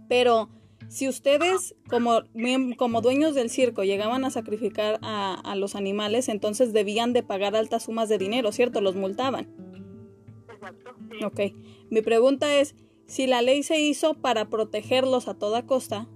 Pero 0.07 0.49
si 0.89 1.07
ustedes 1.07 1.75
como, 1.89 2.21
como 2.77 3.01
dueños 3.01 3.35
del 3.35 3.49
circo 3.49 3.83
llegaban 3.83 4.25
a 4.25 4.29
sacrificar 4.29 4.99
a, 5.01 5.33
a 5.33 5.55
los 5.55 5.75
animales, 5.75 6.29
entonces 6.29 6.73
debían 6.73 7.13
de 7.13 7.23
pagar 7.23 7.55
altas 7.55 7.83
sumas 7.83 8.09
de 8.09 8.17
dinero, 8.17 8.51
¿cierto? 8.51 8.81
Los 8.81 8.95
multaban. 8.95 9.47
Ok, 11.25 11.39
mi 11.89 12.01
pregunta 12.01 12.55
es, 12.55 12.75
si 13.05 13.25
la 13.25 13.41
ley 13.41 13.63
se 13.63 13.79
hizo 13.79 14.15
para 14.15 14.49
protegerlos 14.49 15.27
a 15.27 15.33
toda 15.33 15.65
costa, 15.65 16.07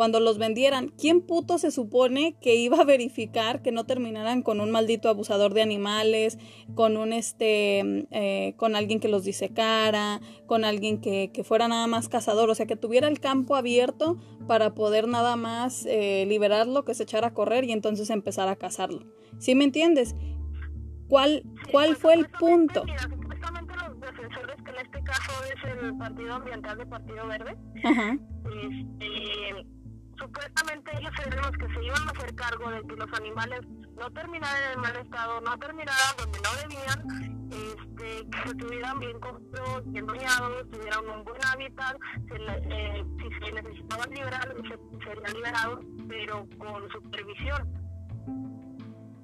cuando 0.00 0.18
los 0.18 0.38
vendieran, 0.38 0.88
¿quién 0.88 1.20
puto 1.20 1.58
se 1.58 1.70
supone 1.70 2.34
que 2.40 2.54
iba 2.54 2.78
a 2.78 2.84
verificar 2.84 3.60
que 3.60 3.70
no 3.70 3.84
terminaran 3.84 4.40
con 4.40 4.62
un 4.62 4.70
maldito 4.70 5.10
abusador 5.10 5.52
de 5.52 5.60
animales, 5.60 6.38
con 6.74 6.96
un 6.96 7.12
este, 7.12 8.06
eh, 8.10 8.54
con 8.56 8.76
alguien 8.76 8.98
que 8.98 9.08
los 9.08 9.24
disecara, 9.24 10.22
con 10.46 10.64
alguien 10.64 11.02
que, 11.02 11.30
que, 11.34 11.44
fuera 11.44 11.68
nada 11.68 11.86
más 11.86 12.08
cazador, 12.08 12.48
o 12.48 12.54
sea, 12.54 12.64
que 12.64 12.76
tuviera 12.76 13.08
el 13.08 13.20
campo 13.20 13.56
abierto 13.56 14.16
para 14.48 14.74
poder 14.74 15.06
nada 15.06 15.36
más 15.36 15.84
eh, 15.84 16.24
liberarlo, 16.26 16.86
que 16.86 16.94
se 16.94 17.02
echara 17.02 17.26
a 17.26 17.34
correr 17.34 17.64
y 17.64 17.72
entonces 17.72 18.08
empezar 18.08 18.48
a 18.48 18.56
cazarlo? 18.56 19.04
¿Sí 19.36 19.54
me 19.54 19.64
entiendes? 19.64 20.16
¿Cuál, 21.08 21.42
cuál 21.70 21.94
fue 21.94 22.14
el 22.14 22.26
punto? 22.30 22.84
este 24.80 25.02
caso 25.02 25.32
es 25.44 25.82
el 25.82 25.94
Partido 25.98 26.32
Ambiental 26.32 26.78
de 26.78 26.86
Partido 26.86 27.26
Verde. 27.26 27.54
Este, 27.84 29.79
supuestamente 30.20 30.90
ellos 30.98 31.12
eran 31.26 31.42
los 31.42 31.56
que 31.58 31.74
se 31.74 31.84
iban 31.84 32.08
a 32.08 32.10
hacer 32.10 32.34
cargo 32.34 32.70
de 32.70 32.82
que 32.82 32.96
los 32.96 33.12
animales 33.18 33.60
no 33.98 34.10
terminaran 34.10 34.72
en 34.74 34.80
mal 34.80 34.96
estado, 34.96 35.40
no 35.40 35.58
terminaran 35.58 36.16
donde 36.18 36.38
no 36.40 36.50
debían, 36.62 37.50
este, 37.50 38.30
que 38.30 38.48
se 38.48 38.54
tuvieran 38.54 38.98
bien 39.00 39.18
construidos, 39.20 39.82
bien 39.86 40.06
bañados, 40.06 40.70
tuvieran 40.70 41.08
un 41.08 41.24
buen 41.24 41.44
hábitat, 41.44 41.96
eh, 42.30 43.04
si 43.18 43.46
se 43.46 43.52
necesitaban 43.52 44.10
liberar, 44.10 44.54
se, 44.62 45.04
serían 45.04 45.32
liberados, 45.34 45.84
pero 46.08 46.46
con 46.58 46.88
supervisión. 46.90 47.80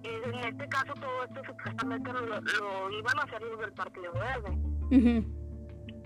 En 0.02 0.34
este 0.34 0.68
caso 0.68 0.94
todo 0.94 1.24
esto 1.24 1.42
supuestamente 1.46 2.12
lo, 2.12 2.20
lo 2.22 2.90
iban 2.90 3.18
a 3.18 3.22
hacer 3.22 3.42
los 3.42 3.58
del 3.60 3.72
Partido 3.72 4.12
Verde 4.12 5.26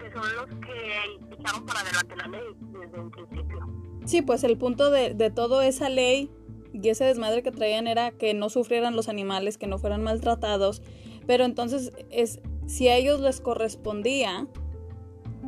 que 0.01 0.11
son 0.13 0.35
los 0.35 0.47
que 0.61 1.35
echaron 1.35 1.67
para 1.67 1.81
adelante 1.81 2.17
la 2.17 2.27
ley 2.29 2.57
desde 2.73 3.01
un 3.01 3.11
principio. 3.11 3.90
Sí, 4.11 4.23
pues 4.23 4.43
el 4.43 4.59
punto 4.59 4.91
de, 4.91 5.15
de 5.15 5.31
toda 5.31 5.65
esa 5.69 5.89
ley 5.89 6.31
y 6.73 6.89
ese 6.89 7.05
desmadre 7.05 7.45
que 7.45 7.53
traían 7.53 7.87
era 7.87 8.11
que 8.11 8.35
no 8.35 8.51
sufrieran 8.51 8.97
los 8.97 9.09
animales, 9.09 9.57
que 9.57 9.69
no 9.69 9.79
fueran 9.79 10.03
maltratados, 10.03 10.83
pero 11.29 11.45
entonces 11.45 11.93
es 12.11 12.41
si 12.67 12.89
a 12.89 12.97
ellos 12.97 13.21
les 13.21 13.41
correspondía, 13.41 14.49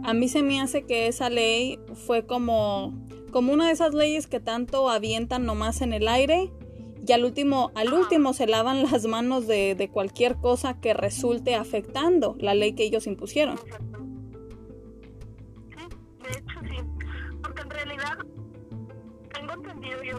a 0.05 0.15
mí 0.15 0.29
se 0.29 0.45
me 0.45 0.61
hace 0.61 0.85
que 0.85 1.09
esa 1.09 1.29
ley 1.29 1.81
fue 2.07 2.25
como 2.25 2.95
como 3.33 3.53
una 3.53 3.67
de 3.67 3.73
esas 3.73 3.95
leyes 3.95 4.29
que 4.29 4.39
tanto 4.39 4.89
avientan 4.89 5.45
nomás 5.45 5.83
en 5.83 5.93
el 5.93 6.07
aire 6.07 6.53
y 7.05 7.11
al 7.11 7.25
último, 7.25 7.73
al 7.75 7.93
último 7.93 8.33
se 8.33 8.47
lavan 8.47 8.85
las 8.85 9.07
manos 9.07 9.49
de, 9.49 9.75
de 9.75 9.89
cualquier 9.91 10.37
cosa 10.37 10.79
que 10.81 10.95
resulte 10.95 11.57
afectando 11.57 12.37
la 12.39 12.55
ley 12.55 12.75
que 12.75 12.85
ellos 12.85 13.09
impusieron. 13.09 13.59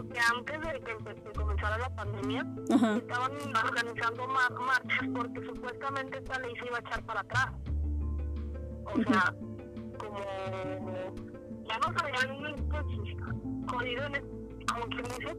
Que 0.02 0.18
antes 0.18 0.60
de 0.60 0.80
que 0.80 1.32
comenzara 1.38 1.78
la 1.78 1.94
pandemia 1.94 2.46
estaban 2.96 3.32
organizando 3.64 4.26
marchas 4.28 5.08
porque 5.14 5.46
supuestamente 5.46 6.18
esta 6.18 6.38
ley 6.40 6.52
se 6.58 6.66
iba 6.66 6.76
a 6.78 6.80
echar 6.80 7.04
para 7.04 7.20
atrás. 7.20 7.52
O 8.86 9.02
sea, 9.02 9.34
como 9.98 10.18
ya 11.68 11.78
nos 11.78 12.02
habían 12.02 12.68
pues, 12.68 12.84
jodido 13.70 14.04
en 14.06 14.14
el, 14.16 14.66
como 14.66 14.86
quien 14.86 15.04
dice, 15.04 15.36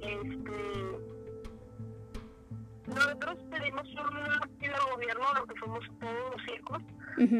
este 0.00 1.10
nosotros 2.86 3.38
pedimos 3.50 3.86
un 3.92 3.98
apoyo 3.98 4.74
al 4.74 4.92
gobierno, 4.94 5.24
lo 5.34 5.46
que 5.46 5.60
somos 5.60 5.80
todos 6.00 6.32
los 6.32 6.42
circos, 6.44 6.82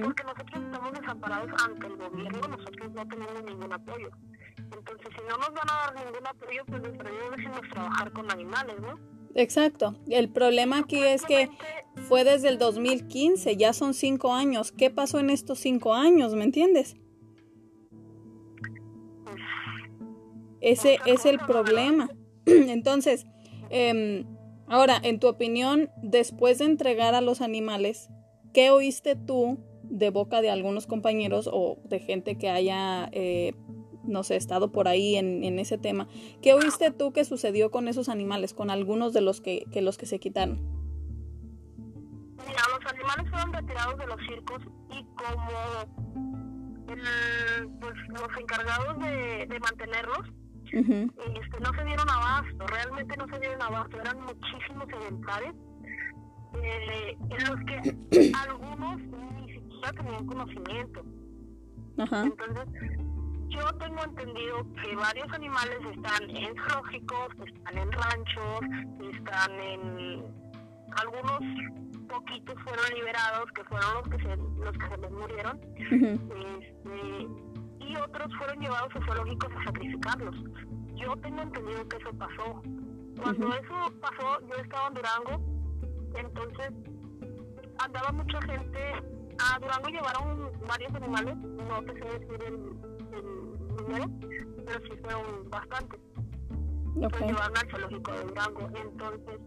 porque 0.02 0.23
nosotros 0.23 0.62
estamos 0.62 0.92
desamparados 0.92 1.50
ante 1.64 1.87
el 1.87 1.97
gobierno, 1.97 2.49
nosotros 2.49 2.92
no 2.92 3.09
tenemos 3.09 3.45
ningún 3.45 3.73
apoyo. 3.73 4.11
Entonces, 4.57 5.09
si 5.14 5.28
no 5.28 5.37
nos 5.37 5.52
van 5.52 5.71
a 5.71 5.92
dar 5.92 5.95
ningún 5.95 6.26
apoyo, 6.26 6.64
pues 6.66 6.83
trabajar 7.71 8.12
con 8.12 8.30
animales, 8.30 8.76
¿no? 8.80 8.99
Exacto. 9.35 9.95
El 10.09 10.28
problema 10.28 10.78
aquí 10.78 10.99
es 10.99 11.25
que 11.25 11.50
fue 12.09 12.25
desde 12.25 12.49
el 12.49 12.59
2015, 12.59 13.57
ya 13.57 13.73
son 13.73 13.95
cinco 13.95 14.35
años. 14.35 14.73
¿Qué 14.73 14.90
pasó 14.90 15.19
en 15.21 15.30
estos 15.30 15.61
cinco 15.61 15.95
años? 15.95 16.35
¿Me 16.35 16.45
entiendes? 16.45 16.97
Ese 20.61 20.99
es 21.07 21.25
el 21.26 21.38
problema. 21.38 22.11
Entonces, 22.45 23.26
eh, 23.71 24.25
ahora, 24.66 24.99
en 25.02 25.21
tu 25.21 25.28
opinión, 25.28 25.90
después 26.02 26.59
de 26.59 26.64
entregar 26.66 27.14
a 27.14 27.21
los 27.21 27.40
animales, 27.40 28.11
¿qué 28.52 28.71
oíste 28.71 29.16
tú 29.16 29.59
de 29.85 30.11
boca 30.11 30.40
de 30.40 30.50
algunos 30.50 30.87
compañeros 30.87 31.49
o 31.52 31.78
de 31.85 32.00
gente 32.00 32.37
que 32.37 32.49
haya 32.49 33.09
eh, 33.12 33.54
no 34.04 34.23
sé, 34.23 34.37
estado 34.37 34.73
por 34.73 34.88
ahí 34.88 35.16
en, 35.16 35.45
en, 35.45 35.59
ese 35.59 35.78
tema. 35.78 36.09
¿Qué 36.42 36.54
oíste 36.54 36.90
tú 36.90 37.12
que 37.12 37.25
sucedió 37.25 37.71
con 37.71 37.88
esos 37.88 38.09
animales, 38.09 38.54
con 38.54 38.71
algunos 38.71 39.12
de 39.12 39.21
los 39.21 39.40
que, 39.40 39.64
que 39.73 39.83
los 39.83 39.99
que 39.99 40.07
se 40.07 40.19
quitaron? 40.19 40.61
Mira, 42.47 42.62
los 42.78 42.92
animales 42.92 43.30
fueron 43.30 43.52
retirados 43.52 43.99
de 43.99 44.07
los 44.07 44.19
circos 44.26 44.62
y 44.90 45.04
como 45.14 45.50
el, 46.88 47.69
pues, 47.80 47.95
los 48.09 48.40
encargados 48.40 48.99
de, 48.99 49.47
de 49.47 49.61
mantenerlos 49.61 50.26
este, 50.73 51.61
no 51.61 51.75
se 51.75 51.85
dieron 51.85 52.09
abasto, 52.09 52.66
realmente 52.66 53.16
no 53.16 53.26
se 53.26 53.40
dieron 53.40 53.61
abasto, 53.61 54.00
eran 54.00 54.21
muchísimos 54.21 54.88
ejemplares 54.88 55.54
eh, 56.62 57.16
en 57.19 57.45
los 57.49 57.59
que 57.66 58.33
algunos 58.49 59.00
ni 59.00 59.52
siquiera 59.52 59.92
tenían 59.92 60.26
conocimiento. 60.26 61.02
Ajá. 61.99 62.23
Entonces, 62.25 63.00
yo 63.50 63.66
tengo 63.78 64.02
entendido 64.04 64.64
que 64.83 64.97
varios 64.97 65.33
animales 65.33 65.78
están 65.95 66.30
en 66.30 66.54
zoológicos, 66.57 67.28
están 67.47 67.78
en 67.78 67.92
ranchos, 67.92 68.61
están 69.12 69.52
en 69.61 70.25
algunos 70.97 71.40
poquitos 72.09 72.57
fueron 72.64 72.87
liberados, 72.95 73.50
que 73.54 73.64
fueron 73.64 73.95
los 73.95 74.09
que 74.09 74.19
se, 74.19 74.37
los 74.37 74.78
que 74.78 74.88
se 74.88 74.97
les 74.99 75.11
murieron, 75.11 75.61
este, 75.78 77.26
y 77.87 77.97
otros 77.97 78.35
fueron 78.37 78.61
llevados 78.61 78.90
a 78.97 79.04
zoológicos 79.04 79.50
a 79.52 79.64
sacrificarlos. 79.64 80.35
Yo 80.95 81.16
tengo 81.16 81.42
entendido 81.42 81.88
que 81.88 81.97
eso 81.97 82.11
pasó. 82.19 82.62
Cuando 83.21 83.54
eso 83.54 83.92
pasó, 84.00 84.40
yo 84.47 84.54
estaba 84.57 84.88
en 84.88 84.95
Durango, 84.95 85.40
entonces 86.14 86.73
andaba 87.78 88.12
mucha 88.12 88.40
gente. 88.42 88.78
A 89.38 89.59
Durango 89.59 89.88
llevaron 89.88 90.50
varios 90.69 90.95
animales, 90.95 91.37
no 91.37 91.83
te 91.83 91.92
sé 91.95 92.19
decir 92.19 92.42
el 92.47 93.00
pero 93.87 94.81
sí 94.85 95.01
fueron 95.03 95.51
bastante. 95.51 95.99
Okay. 96.97 97.29
llevaron 97.29 97.57
al 97.57 97.71
zoológico 97.71 98.13
de 98.13 98.25
Durango. 98.25 98.69
Entonces, 98.75 99.41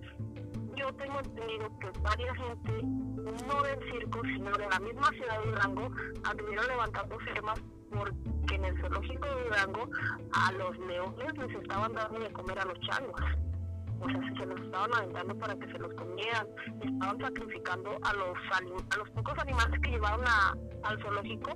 yo 0.76 0.94
tengo 0.94 1.20
entendido 1.20 1.80
que 1.80 2.00
varias 2.02 2.38
gente, 2.38 2.84
no 2.84 3.64
del 3.64 3.92
circo, 3.92 4.22
sino 4.24 4.52
de 4.52 4.70
la 4.70 4.80
misma 4.80 5.10
ciudad 5.10 5.40
de 5.40 5.52
Durango, 5.52 5.92
anduvieron 6.24 6.68
levantando 6.68 7.20
firmas 7.20 7.60
porque 7.92 8.56
en 8.56 8.66
el 8.66 8.82
zoológico 8.82 9.28
de 9.28 9.44
Durango 9.44 9.90
a 10.32 10.52
los 10.54 10.78
leones 10.80 11.38
les 11.38 11.62
estaban 11.62 11.94
dando 11.94 12.20
de 12.20 12.34
comer 12.34 12.60
a 12.60 12.66
los 12.66 12.80
changos 12.80 13.22
o 14.04 14.10
sea, 14.10 14.22
se 14.38 14.46
los 14.46 14.60
estaban 14.62 14.94
aventando 14.94 15.36
para 15.38 15.56
que 15.56 15.66
se 15.72 15.80
los 15.80 15.94
comieran, 15.94 16.48
estaban 16.82 17.20
sacrificando 17.20 17.92
a 18.02 18.14
los 18.14 18.38
a 18.90 18.98
los 18.98 19.10
pocos 19.12 19.38
animales 19.40 19.80
que 19.82 19.90
llevaron 19.92 20.26
a, 20.28 20.58
al 20.84 21.02
zoológico, 21.02 21.52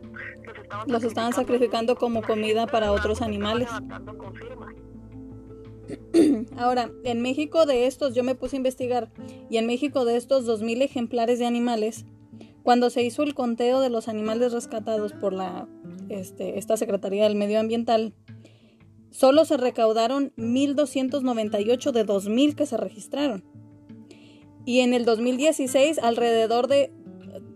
los 0.46 0.58
estaban, 0.58 0.92
los 0.92 1.04
estaban 1.04 1.34
sacrificando 1.34 1.96
como 1.96 2.22
comida 2.22 2.68
para 2.68 2.92
otros 2.92 3.22
animales. 3.22 3.70
Ahora, 6.58 6.90
en 7.04 7.22
México 7.22 7.66
de 7.66 7.88
estos, 7.88 8.14
yo 8.16 8.24
me 8.24 8.36
puse 8.36 8.56
a 8.56 8.58
investigar, 8.58 9.10
y 9.50 9.58
en 9.58 9.68
México 9.68 10.06
de 10.06 10.18
estos 10.18 10.48
2.000 10.48 10.82
ejemplares 10.82 11.40
de 11.40 11.46
animales, 11.46 12.06
cuando 12.64 12.90
se 12.90 13.04
hizo 13.04 13.24
el 13.24 13.34
conteo 13.34 13.80
de 13.80 13.90
los 13.90 14.08
animales 14.08 14.52
rescatados 14.52 15.14
por 15.14 15.34
la, 15.34 15.68
este, 16.10 16.58
esta 16.58 16.76
Secretaría 16.78 17.24
del 17.24 17.36
Medio 17.36 17.60
Ambiental, 17.60 18.14
solo 19.18 19.46
se 19.46 19.58
recaudaron 19.58 20.32
1.298 20.38 21.92
de 21.92 22.06
2.000 22.06 22.54
que 22.54 22.68
se 22.68 22.78
registraron. 22.78 23.44
Y 24.64 24.82
en 24.82 24.94
el 24.94 25.06
2016, 25.06 25.98
alrededor 25.98 26.68
de 26.68 26.94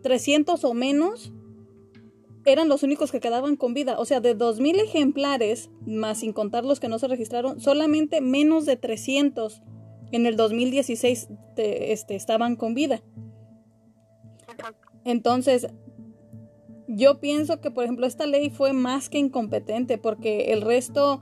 300 0.02 0.64
o 0.64 0.74
menos 0.74 1.32
eran 2.46 2.68
los 2.68 2.82
únicos 2.82 3.12
que 3.12 3.20
quedaban 3.20 3.58
con 3.58 3.76
vida. 3.76 4.00
O 4.00 4.06
sea, 4.06 4.22
de 4.22 4.36
2.000 4.36 4.82
ejemplares, 4.82 5.70
más 5.86 6.22
sin 6.22 6.34
contar 6.34 6.66
los 6.66 6.80
que 6.80 6.88
no 6.88 6.98
se 6.98 7.08
registraron, 7.08 7.60
solamente 7.60 8.22
menos 8.22 8.66
de 8.66 8.78
300 8.78 9.62
en 10.12 10.26
el 10.26 10.38
2016 10.38 11.30
este, 11.58 12.16
estaban 12.16 12.56
con 12.56 12.74
vida. 12.74 13.04
Entonces, 15.06 15.68
yo 16.88 17.20
pienso 17.20 17.62
que, 17.62 17.70
por 17.70 17.84
ejemplo, 17.84 18.08
esta 18.08 18.26
ley 18.26 18.50
fue 18.50 18.74
más 18.74 19.10
que 19.10 19.20
incompetente 19.20 20.00
porque 20.00 20.54
el 20.54 20.62
resto 20.62 21.22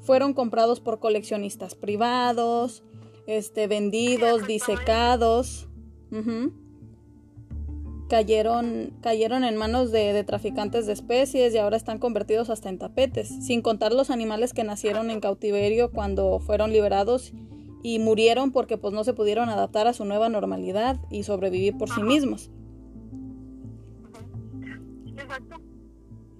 fueron 0.00 0.34
comprados 0.34 0.80
por 0.80 0.98
coleccionistas 0.98 1.74
privados, 1.74 2.82
este, 3.26 3.66
vendidos, 3.66 4.46
disecados 4.46 5.68
cayeron, 8.10 8.92
cayeron 9.00 9.44
en 9.44 9.56
manos 9.56 9.92
de, 9.92 10.22
traficantes 10.24 10.86
de 10.86 10.92
especies 10.92 11.54
y 11.54 11.58
ahora 11.58 11.76
están 11.76 11.98
convertidos 11.98 12.50
hasta 12.50 12.68
en 12.68 12.76
tapetes, 12.76 13.28
sin 13.28 13.62
contar 13.62 13.92
los 13.92 14.10
animales 14.10 14.52
que 14.52 14.64
nacieron 14.64 15.10
en 15.10 15.20
cautiverio 15.20 15.92
cuando 15.92 16.40
fueron 16.40 16.72
liberados 16.72 17.32
y 17.82 18.00
murieron 18.00 18.50
porque 18.50 18.76
pues 18.76 18.92
no 18.92 19.04
se 19.04 19.14
pudieron 19.14 19.48
adaptar 19.48 19.86
a 19.86 19.94
su 19.94 20.04
nueva 20.04 20.28
normalidad 20.28 20.98
y 21.08 21.22
sobrevivir 21.22 21.78
por 21.78 21.88
sí 21.88 22.02
mismos. 22.02 22.50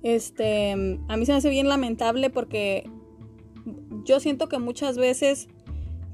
Este, 0.02 0.72
a 0.72 1.16
mí 1.16 1.24
se 1.24 1.32
me 1.32 1.38
hace 1.38 1.50
bien 1.50 1.68
lamentable 1.68 2.30
porque 2.30 2.90
yo 4.04 4.20
siento 4.20 4.48
que 4.48 4.58
muchas 4.58 4.96
veces 4.96 5.48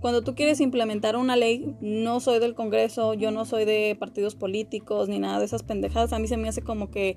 cuando 0.00 0.22
tú 0.22 0.34
quieres 0.34 0.60
implementar 0.60 1.16
una 1.16 1.36
ley, 1.36 1.74
no 1.80 2.20
soy 2.20 2.38
del 2.38 2.54
Congreso, 2.54 3.14
yo 3.14 3.30
no 3.30 3.44
soy 3.44 3.64
de 3.64 3.96
partidos 3.98 4.34
políticos 4.34 5.08
ni 5.08 5.18
nada 5.18 5.38
de 5.38 5.46
esas 5.46 5.62
pendejadas, 5.62 6.12
a 6.12 6.18
mí 6.18 6.28
se 6.28 6.36
me 6.36 6.48
hace 6.48 6.62
como 6.62 6.90
que 6.90 7.16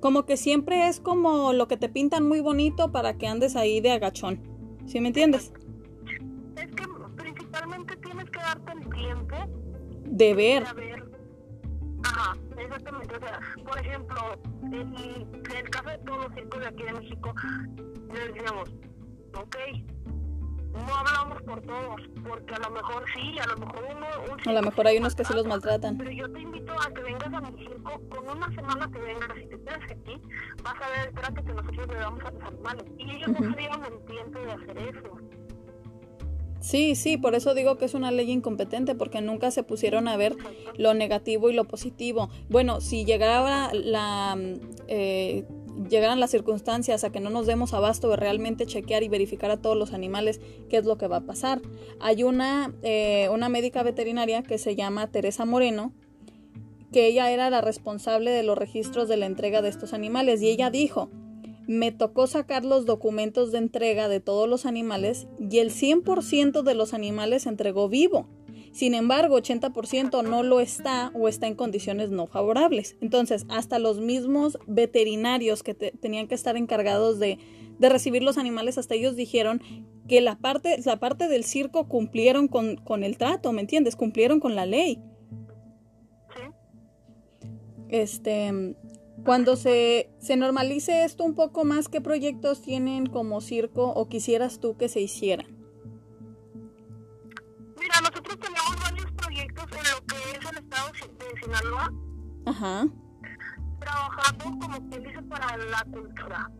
como 0.00 0.26
que 0.26 0.36
siempre 0.36 0.88
es 0.88 0.98
como 0.98 1.52
lo 1.52 1.68
que 1.68 1.76
te 1.76 1.88
pintan 1.88 2.26
muy 2.26 2.40
bonito 2.40 2.90
para 2.90 3.16
que 3.16 3.28
andes 3.28 3.54
ahí 3.54 3.80
de 3.80 3.92
agachón. 3.92 4.40
¿Sí 4.84 5.00
me 5.00 5.08
entiendes? 5.08 5.52
Es 6.56 6.66
que 6.74 6.84
principalmente 7.16 7.96
tienes 7.98 8.28
que 8.30 8.38
darte 8.40 8.72
el 8.72 8.90
tiempo 8.90 9.36
de 10.04 10.34
ver. 10.34 10.64
Ajá, 12.02 12.36
exactamente. 12.58 13.14
O 13.14 13.20
sea, 13.20 13.40
por 13.64 13.78
ejemplo, 13.78 14.16
en 14.72 14.94
el 15.56 15.70
caso 15.70 15.88
de 15.88 15.98
todos 15.98 16.24
los 16.24 16.34
circos 16.34 16.60
de 16.60 16.66
aquí 16.66 16.82
de 16.82 16.92
México, 16.94 17.34
les 18.12 18.34
decíamos, 18.34 18.74
ok, 19.34 19.56
no 20.72 20.94
hablamos 20.94 21.42
por 21.42 21.60
todos, 21.62 22.00
porque 22.26 22.54
a 22.54 22.58
lo 22.58 22.70
mejor 22.70 23.04
sí, 23.14 23.38
a 23.38 23.46
lo 23.46 23.58
mejor 23.58 23.84
uno... 23.94 24.06
a 24.46 24.52
lo 24.52 24.62
mejor 24.62 24.86
hay 24.86 24.98
unos 24.98 25.14
que 25.14 25.24
sí 25.24 25.34
los 25.34 25.46
maltratan. 25.46 25.98
Pero 25.98 26.10
yo 26.10 26.30
te 26.32 26.40
invito 26.40 26.72
a 26.72 26.92
que 26.92 27.02
vengas 27.02 27.32
a 27.32 27.40
mi 27.40 27.58
circo, 27.58 28.00
con 28.08 28.36
una 28.36 28.48
semana 28.54 28.90
que 28.90 28.98
vengas, 28.98 29.28
si 29.36 29.46
te 29.46 29.60
quedas 29.60 29.90
aquí, 29.90 30.20
vas 30.62 30.74
a 30.80 30.90
ver, 30.90 31.08
espérate 31.08 31.44
que 31.44 31.52
nosotros 31.52 31.88
le 31.88 31.94
damos 31.94 32.24
a 32.24 32.30
los 32.30 32.42
animales. 32.42 32.84
Y 32.98 33.10
ellos 33.10 33.28
no 33.28 33.38
se 33.38 33.58
dieron 33.58 33.84
el 33.84 34.04
tiempo 34.06 34.38
de 34.38 34.52
hacer 34.52 34.78
eso. 34.78 35.18
Sí, 36.60 36.94
sí, 36.94 37.16
por 37.16 37.34
eso 37.34 37.54
digo 37.54 37.76
que 37.76 37.84
es 37.86 37.94
una 37.94 38.12
ley 38.12 38.30
incompetente, 38.30 38.94
porque 38.94 39.20
nunca 39.20 39.50
se 39.50 39.64
pusieron 39.64 40.06
a 40.06 40.16
ver 40.16 40.36
lo 40.78 40.94
negativo 40.94 41.50
y 41.50 41.54
lo 41.54 41.64
positivo. 41.64 42.30
Bueno, 42.48 42.80
si 42.80 43.04
llegara 43.04 43.70
la... 43.74 44.38
Eh, 44.86 45.44
llegaran 45.88 46.20
las 46.20 46.30
circunstancias 46.30 47.04
a 47.04 47.10
que 47.10 47.20
no 47.20 47.30
nos 47.30 47.46
demos 47.46 47.74
abasto 47.74 48.08
de 48.08 48.16
realmente 48.16 48.66
chequear 48.66 49.02
y 49.02 49.08
verificar 49.08 49.50
a 49.50 49.56
todos 49.56 49.76
los 49.76 49.92
animales 49.92 50.40
qué 50.68 50.78
es 50.78 50.84
lo 50.84 50.98
que 50.98 51.08
va 51.08 51.18
a 51.18 51.26
pasar. 51.26 51.60
Hay 52.00 52.22
una, 52.24 52.74
eh, 52.82 53.28
una 53.32 53.48
médica 53.48 53.82
veterinaria 53.82 54.42
que 54.42 54.58
se 54.58 54.76
llama 54.76 55.10
Teresa 55.10 55.44
Moreno, 55.44 55.92
que 56.92 57.06
ella 57.06 57.30
era 57.30 57.50
la 57.50 57.60
responsable 57.60 58.30
de 58.30 58.42
los 58.42 58.58
registros 58.58 59.08
de 59.08 59.16
la 59.16 59.26
entrega 59.26 59.62
de 59.62 59.70
estos 59.70 59.92
animales 59.92 60.42
y 60.42 60.50
ella 60.50 60.70
dijo, 60.70 61.10
me 61.66 61.92
tocó 61.92 62.26
sacar 62.26 62.64
los 62.64 62.86
documentos 62.86 63.52
de 63.52 63.58
entrega 63.58 64.08
de 64.08 64.20
todos 64.20 64.48
los 64.48 64.66
animales 64.66 65.26
y 65.38 65.58
el 65.58 65.70
100% 65.70 66.62
de 66.62 66.74
los 66.74 66.92
animales 66.92 67.44
se 67.44 67.48
entregó 67.48 67.88
vivo. 67.88 68.28
Sin 68.72 68.94
embargo, 68.94 69.36
80% 69.36 70.24
no 70.24 70.42
lo 70.42 70.60
está 70.60 71.12
o 71.14 71.28
está 71.28 71.46
en 71.46 71.54
condiciones 71.54 72.10
no 72.10 72.26
favorables. 72.26 72.96
Entonces, 73.02 73.44
hasta 73.50 73.78
los 73.78 74.00
mismos 74.00 74.58
veterinarios 74.66 75.62
que 75.62 75.74
tenían 75.74 76.26
que 76.26 76.34
estar 76.34 76.56
encargados 76.56 77.18
de, 77.18 77.38
recibir 77.80 78.22
los 78.22 78.38
animales, 78.38 78.78
hasta 78.78 78.94
ellos 78.94 79.16
dijeron 79.16 79.60
que 80.08 80.20
la 80.20 80.38
parte, 80.38 80.80
la 80.84 81.00
parte 81.00 81.26
del 81.26 81.42
circo 81.42 81.88
cumplieron 81.88 82.46
con, 82.46 82.76
con 82.76 83.02
el 83.02 83.18
trato, 83.18 83.52
¿me 83.52 83.60
entiendes? 83.60 83.96
Cumplieron 83.96 84.38
con 84.38 84.54
la 84.54 84.66
ley. 84.66 85.02
Este, 87.88 88.76
cuando 89.24 89.56
se, 89.56 90.10
se 90.18 90.36
normalice 90.36 91.04
esto 91.04 91.24
un 91.24 91.34
poco 91.34 91.64
más, 91.64 91.88
¿qué 91.88 92.00
proyectos 92.00 92.62
tienen 92.62 93.06
como 93.06 93.40
circo 93.40 93.88
o 93.88 94.08
quisieras 94.08 94.60
tú 94.60 94.76
que 94.76 94.88
se 94.88 95.00
hicieran? 95.00 95.62
nosotros 98.00 98.38
tenemos 98.38 98.61
Sinaloa. 101.42 101.92
Ajá. 102.46 102.86
Trabajando 103.80 104.44
como 104.44 104.88
quien 104.88 105.02
dice 105.02 105.22
para 105.22 105.56
la 105.56 105.84
cultura. 105.84 106.50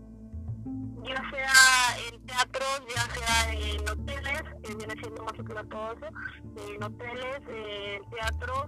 Ya 1.05 1.31
sea 1.31 2.09
en 2.09 2.27
teatros, 2.27 2.83
ya 2.95 3.03
sea 3.15 3.53
en 3.53 3.89
hoteles, 3.89 4.43
que 4.63 4.75
viene 4.75 4.95
siendo 5.01 5.25
más 5.25 5.33
que 5.33 5.43
todo 5.43 5.93
eso, 5.93 6.73
en 6.73 6.83
hoteles, 6.83 7.41
en 7.49 8.11
teatros, 8.11 8.67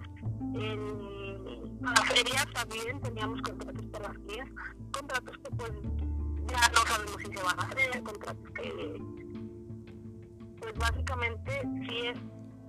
en 0.53 1.15
para 1.85 2.03
ferias 2.05 2.47
también 2.53 2.99
teníamos 3.01 3.41
contratos 3.41 3.85
para 3.91 4.07
las 4.07 4.17
ferias, 4.25 4.49
contratos 4.91 5.37
que 5.37 5.55
pues 5.55 5.71
ya 6.47 6.69
no 6.69 6.79
sabemos 6.87 7.15
si 7.19 7.31
se 7.31 7.43
van 7.43 7.59
a 7.59 7.63
hacer, 7.63 8.03
contratos 8.03 8.49
que 8.55 8.97
pues 10.59 10.73
básicamente 10.77 11.61
si 11.85 12.07
es 12.07 12.17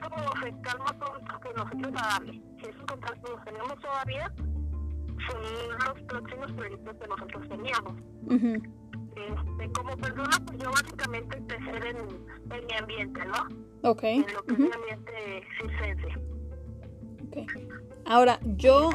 como 0.02 0.32
se 0.42 0.60
calma 0.60 0.92
todo 0.98 1.14
lo 1.14 1.40
que 1.40 1.54
nosotros 1.54 2.02
a 2.02 2.08
darle. 2.08 2.42
Esos 2.68 2.84
contratos 2.86 3.30
los 3.30 3.44
tenemos 3.44 3.78
todavía, 3.80 4.32
son 4.36 5.42
los 5.86 6.02
próximos 6.02 6.52
proyectos 6.52 6.96
que 6.96 7.08
nosotros 7.08 7.48
teníamos. 7.48 7.94
este, 9.16 9.72
como 9.72 9.96
persona, 9.96 10.42
pues 10.46 10.58
yo 10.58 10.70
básicamente 10.70 11.38
empecé 11.38 11.88
en, 11.88 11.96
en 12.52 12.66
mi 12.66 12.72
ambiente, 12.78 13.20
¿no? 13.24 13.90
Ok. 13.90 14.02
En 14.04 14.26
lo 14.34 14.42
que 14.44 14.52
es 14.52 14.58
mi 14.58 14.70
ambiente 14.70 15.42
circense. 15.60 16.08
Ok. 17.30 17.76
Ahora, 18.06 18.38
yo... 18.56 18.90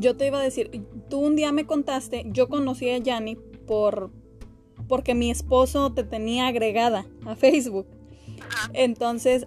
Yo 0.00 0.16
te 0.16 0.26
iba 0.26 0.40
a 0.40 0.42
decir, 0.42 0.84
tú 1.08 1.20
un 1.20 1.36
día 1.36 1.52
me 1.52 1.64
contaste, 1.64 2.24
yo 2.26 2.48
conocí 2.48 2.90
a 2.90 2.98
Yanni 2.98 3.36
por 3.68 4.10
porque 4.88 5.14
mi 5.14 5.30
esposo 5.30 5.92
te 5.92 6.04
tenía 6.04 6.48
agregada 6.48 7.06
a 7.24 7.36
Facebook. 7.36 7.86
Entonces, 8.72 9.46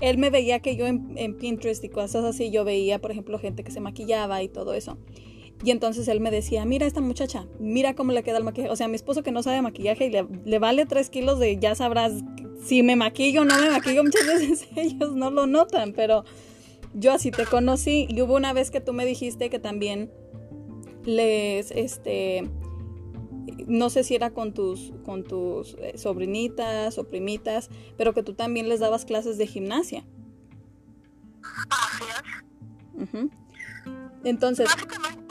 él 0.00 0.18
me 0.18 0.30
veía 0.30 0.60
que 0.60 0.76
yo 0.76 0.86
en, 0.86 1.36
Pinterest 1.36 1.84
y 1.84 1.88
cosas 1.88 2.24
así, 2.24 2.50
yo 2.50 2.64
veía, 2.64 3.00
por 3.00 3.10
ejemplo, 3.10 3.38
gente 3.38 3.64
que 3.64 3.70
se 3.70 3.80
maquillaba 3.80 4.42
y 4.42 4.48
todo 4.48 4.74
eso. 4.74 4.98
Y 5.62 5.70
entonces 5.70 6.08
él 6.08 6.20
me 6.20 6.30
decía, 6.30 6.64
mira 6.64 6.86
esta 6.86 7.02
muchacha, 7.02 7.46
mira 7.58 7.94
cómo 7.94 8.12
le 8.12 8.22
queda 8.22 8.38
el 8.38 8.44
maquillaje. 8.44 8.72
O 8.72 8.76
sea, 8.76 8.88
mi 8.88 8.94
esposo 8.94 9.22
que 9.22 9.30
no 9.30 9.42
sabe 9.42 9.60
maquillaje 9.60 10.06
y 10.06 10.10
le, 10.10 10.58
vale 10.58 10.86
tres 10.86 11.10
kilos 11.10 11.38
de, 11.38 11.58
ya 11.58 11.74
sabrás, 11.74 12.12
si 12.64 12.82
me 12.82 12.96
maquillo 12.96 13.42
o 13.42 13.44
no 13.44 13.58
me 13.60 13.70
maquillo, 13.70 14.02
muchas 14.04 14.26
veces 14.26 14.68
ellos 14.74 15.14
no 15.14 15.30
lo 15.30 15.46
notan, 15.46 15.92
pero 15.92 16.24
yo 16.94 17.12
así 17.12 17.30
te 17.30 17.44
conocí. 17.44 18.06
Y 18.08 18.22
hubo 18.22 18.36
una 18.36 18.54
vez 18.54 18.70
que 18.70 18.80
tú 18.80 18.94
me 18.94 19.04
dijiste 19.04 19.50
que 19.50 19.58
también 19.58 20.10
les, 21.04 21.70
este, 21.72 22.48
no 23.70 23.88
sé 23.88 24.02
si 24.04 24.14
era 24.14 24.30
con 24.30 24.52
tus, 24.52 24.92
con 25.04 25.22
tus 25.24 25.76
eh, 25.78 25.96
sobrinitas 25.96 26.98
o 26.98 27.04
primitas, 27.04 27.70
pero 27.96 28.12
que 28.12 28.22
tú 28.22 28.34
también 28.34 28.68
les 28.68 28.80
dabas 28.80 29.04
clases 29.04 29.38
de 29.38 29.46
gimnasia. 29.46 30.04
Entonces, 34.24 34.68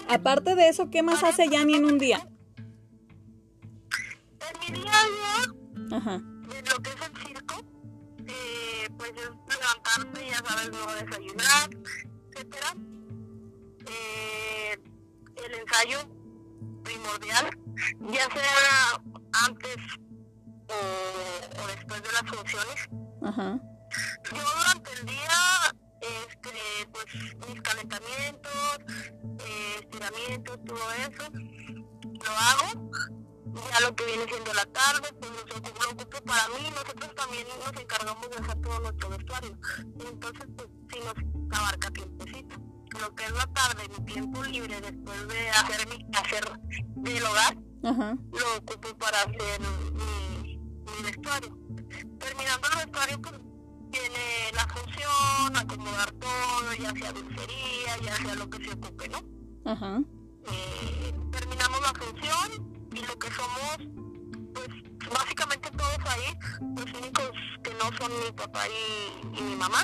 aparte 0.08 0.56
de 0.56 0.69
eso, 0.69 0.89
¿qué 0.89 1.04
más 1.04 1.23
hace 1.23 1.47
Yanni 1.49 1.75
en 1.75 1.86
un 1.86 1.99
día? 1.99 2.28
En 4.49 4.73
mi 4.73 4.82
día 4.82 4.91
a 5.91 5.97
Ajá. 5.97 6.15
en 6.15 6.65
lo 6.65 6.82
que 6.82 6.89
es 6.89 7.02
el 7.08 7.28
circo, 7.28 7.56
eh, 8.25 8.89
pues 8.97 9.12
es 9.12 9.30
levantarme, 9.47 10.30
ya 10.30 10.38
sabes, 10.38 10.71
no 10.71 11.06
desayunar, 11.06 11.69
etcétera. 12.32 12.75
Eh, 13.86 14.80
el 15.45 15.54
ensayo 15.54 15.99
primordial, 16.84 17.49
ya 18.12 18.28
sea 18.32 19.02
antes 19.46 19.78
o, 20.68 21.63
o 21.63 21.68
después 21.68 22.02
de 22.04 22.12
las 22.12 22.24
funciones. 22.30 22.89
Ajá. 23.24 23.60
Yo 24.32 24.42
durante 24.58 24.94
el 24.94 25.06
día, 25.06 25.76
este, 26.02 26.88
pues 26.92 27.06
mis 27.48 27.62
calentamientos, 27.62 28.80
eh, 29.39 29.76
estiramientos, 29.80 30.60
todo 30.65 30.92
eso, 30.94 31.32
lo 31.32 32.32
hago. 32.32 32.92
Ya 33.72 33.80
lo 33.80 33.96
que 33.96 34.06
viene 34.06 34.26
siendo 34.26 34.54
la 34.54 34.65
tarde, 34.65 35.10
pues 35.20 35.32
lo 35.32 35.42
ocupo, 35.42 35.84
lo 35.84 35.92
ocupo 35.92 36.22
para 36.24 36.48
mí. 36.50 36.70
Nosotros 36.70 37.15
también 37.15 37.48
nos 37.65 37.82
encargamos 37.82 38.30
de 38.30 38.38
hacer 38.38 38.62
todo 38.62 38.80
nuestro 38.80 39.10
vestuario. 39.10 39.58
Entonces, 40.08 40.46
pues 40.56 40.70
sí 40.94 41.00
nos 41.00 41.58
abarca 41.60 41.89
tiempecito. 41.89 42.56
Lo 43.00 43.15
que 43.15 43.24
es 43.24 43.32
la 43.32 43.48
tarde, 43.48 43.89
mi 43.89 44.06
tiempo 44.06 44.44
libre 44.44 44.80
después 44.82 45.28
de 45.28 45.50
hacer 45.50 45.88
mi 45.88 46.06
hacer 46.15 46.44
del 46.96 47.26
hogar, 47.26 47.58
Ajá. 47.84 48.18
lo 48.32 48.58
ocupo 48.58 48.98
para 48.98 49.22
hacer 49.22 49.62
mi, 49.94 50.58
mi 50.58 51.04
vestuario. 51.04 51.58
Terminando 52.20 52.68
el 52.68 52.86
vestuario, 52.86 53.22
pues 53.22 53.39
viene 53.89 54.52
la 54.54 54.68
función, 54.68 55.56
acomodar 55.58 56.12
todo, 56.13 56.74
ya 56.80 56.92
sea 56.92 57.13
dulcería, 57.13 57.98
ya 58.04 58.15
sea 58.18 58.36
lo 58.36 58.50
que 58.50 58.63
se 58.65 58.74
ocupe, 58.74 59.10
¿no? 59.10 59.72
Ajá. 59.72 60.02
Eh, 60.52 61.13
terminamos 61.32 61.82
la 61.82 61.94
función 61.94 62.88
y 62.94 63.02
lo 63.06 63.18
que 63.20 63.32
somos, 63.32 63.78
pues 64.54 64.68
básicamente 65.13 65.72
todos 65.72 66.00
ahí, 66.06 66.38
los 66.76 67.00
únicos 67.00 67.32
que 67.63 67.74
no 67.76 67.98
son 67.98 68.12
mi 68.26 68.32
papá 68.32 68.63
y, 68.68 69.39
y 69.39 69.42
mi 69.42 69.56
mamá, 69.56 69.84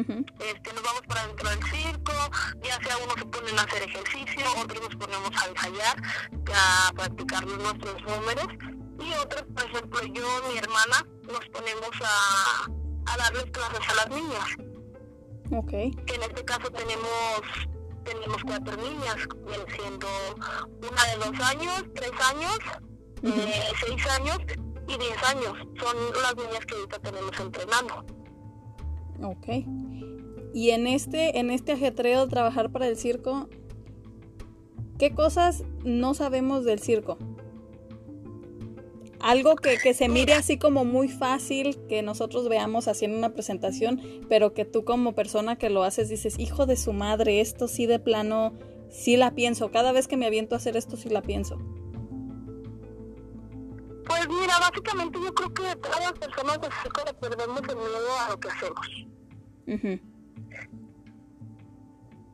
Este, 0.00 0.72
nos 0.74 0.82
vamos 0.82 1.02
para 1.08 1.26
dentro 1.26 1.48
del 1.48 1.62
circo, 1.64 2.12
ya 2.62 2.78
sea 2.82 2.96
unos 2.98 3.14
se 3.16 3.24
ponen 3.26 3.58
a 3.58 3.62
hacer 3.62 3.82
ejercicio, 3.82 4.44
otros 4.62 4.82
nos 4.82 4.96
ponemos 4.96 5.30
a 5.42 5.46
ensayar, 5.48 5.96
a 6.54 6.92
practicar 6.92 7.46
nuestros 7.46 8.02
números, 8.02 8.46
y 9.00 9.12
otros, 9.14 9.44
por 9.54 9.64
ejemplo, 9.64 10.00
yo, 10.12 10.42
mi 10.50 10.58
hermana, 10.58 11.06
nos 11.22 11.44
ponemos 11.48 11.90
a, 12.04 13.12
a 13.12 13.16
darles 13.16 13.44
clases 13.52 13.88
a 13.88 13.94
las 13.94 14.08
niñas, 14.10 14.46
Ok. 15.52 15.70
que 16.06 16.14
en 16.14 16.22
este 16.22 16.44
caso 16.44 16.70
tenemos 16.70 17.42
tenemos 18.04 18.36
cuatro 18.44 18.76
niñas, 18.76 19.16
siendo 19.74 20.08
una 20.80 21.04
de 21.04 21.16
dos 21.18 21.40
años, 21.48 21.84
tres 21.94 22.12
años, 22.32 22.58
eh, 23.24 23.72
seis 23.84 24.06
años 24.10 24.38
y 24.86 24.96
diez 24.96 25.22
años. 25.24 25.52
Son 25.80 25.96
las 26.22 26.36
niñas 26.36 26.64
que 26.66 26.74
ahorita 26.76 26.98
tenemos 27.00 27.40
entrenando. 27.40 28.06
Ok. 29.22 29.64
Y 30.54 30.70
en 30.70 30.86
este, 30.86 31.38
en 31.38 31.50
este 31.50 31.72
ajetreo 31.72 32.24
de 32.24 32.30
trabajar 32.30 32.70
para 32.70 32.88
el 32.88 32.96
circo, 32.96 33.48
¿qué 34.98 35.12
cosas 35.12 35.64
no 35.84 36.14
sabemos 36.14 36.64
del 36.64 36.78
circo? 36.78 37.18
Algo 39.20 39.56
que, 39.56 39.76
que 39.78 39.92
se 39.92 40.08
mire 40.08 40.34
así 40.34 40.56
como 40.56 40.84
muy 40.84 41.08
fácil, 41.08 41.76
que 41.88 42.02
nosotros 42.02 42.48
veamos 42.48 42.86
haciendo 42.88 43.18
una 43.18 43.32
presentación, 43.32 44.00
pero 44.28 44.54
que 44.54 44.64
tú 44.64 44.84
como 44.84 45.14
persona 45.14 45.56
que 45.56 45.68
lo 45.68 45.82
haces 45.82 46.08
dices, 46.08 46.38
hijo 46.38 46.66
de 46.66 46.76
su 46.76 46.92
madre, 46.92 47.40
esto 47.40 47.68
sí 47.68 47.86
de 47.86 47.98
plano, 47.98 48.52
sí 48.88 49.16
la 49.16 49.34
pienso. 49.34 49.70
Cada 49.70 49.92
vez 49.92 50.06
que 50.06 50.16
me 50.16 50.26
aviento 50.26 50.54
a 50.54 50.58
hacer 50.58 50.76
esto, 50.76 50.96
sí 50.96 51.08
la 51.08 51.22
pienso. 51.22 51.58
Pues 54.06 54.28
mira, 54.28 54.58
básicamente 54.60 55.18
yo 55.20 55.34
creo 55.34 55.54
que 55.54 55.76
todas 55.76 56.00
las 56.00 56.12
personas 56.12 56.60
de 56.60 56.68
circo 56.82 57.02
le 57.04 57.14
perdemos 57.14 57.60
el 57.60 57.76
miedo 57.76 58.18
a 58.20 58.30
lo 58.30 58.40
que 58.40 58.48
hacemos. 58.48 58.86
Ujú. 59.66 60.00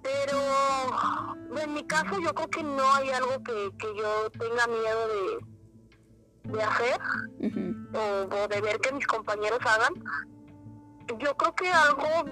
Pero 0.03 1.63
en 1.63 1.75
mi 1.75 1.87
caso 1.87 2.21
yo 2.21 2.35
creo 2.35 2.51
que 2.51 2.63
no 2.63 2.95
hay 2.95 3.11
algo 3.11 3.43
que, 3.43 3.71
que 3.79 3.87
yo 3.97 4.31
tenga 4.31 4.67
miedo 4.67 5.09
de, 6.45 6.53
de 6.53 6.63
hacer. 6.63 7.01
O 7.95 8.49
de 8.49 8.61
ver 8.61 8.79
que 8.81 8.93
mis 8.93 9.07
compañeros 9.07 9.61
hagan. 9.65 9.95
Yo 11.19 11.37
creo 11.37 11.55
que 11.55 11.71
algo 11.71 12.25